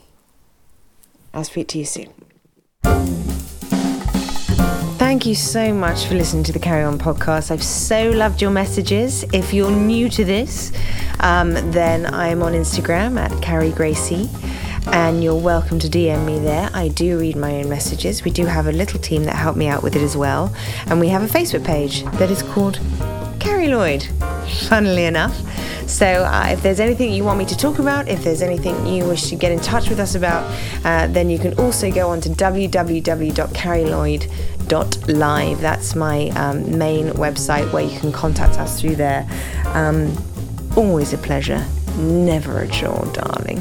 [1.33, 3.40] I'll speak to you soon.
[5.21, 7.51] Thank you so much for listening to the Carry On podcast.
[7.51, 9.23] I've so loved your messages.
[9.31, 10.71] If you're new to this,
[11.19, 14.31] um, then I'm on Instagram at Carrie Gracie
[14.87, 16.71] and you're welcome to DM me there.
[16.73, 18.23] I do read my own messages.
[18.23, 20.51] We do have a little team that help me out with it as well.
[20.87, 22.79] And we have a Facebook page that is called
[23.39, 24.07] Carrie Lloyd,
[24.67, 25.39] funnily enough.
[25.87, 29.05] So, uh, if there's anything you want me to talk about, if there's anything you
[29.05, 30.43] wish to get in touch with us about,
[30.85, 32.29] uh, then you can also go on to
[34.67, 35.61] www.carrielloyd.live.
[35.61, 39.27] That's my um, main website where you can contact us through there.
[39.67, 40.15] Um,
[40.75, 41.65] always a pleasure,
[41.97, 43.59] never a chore, darling.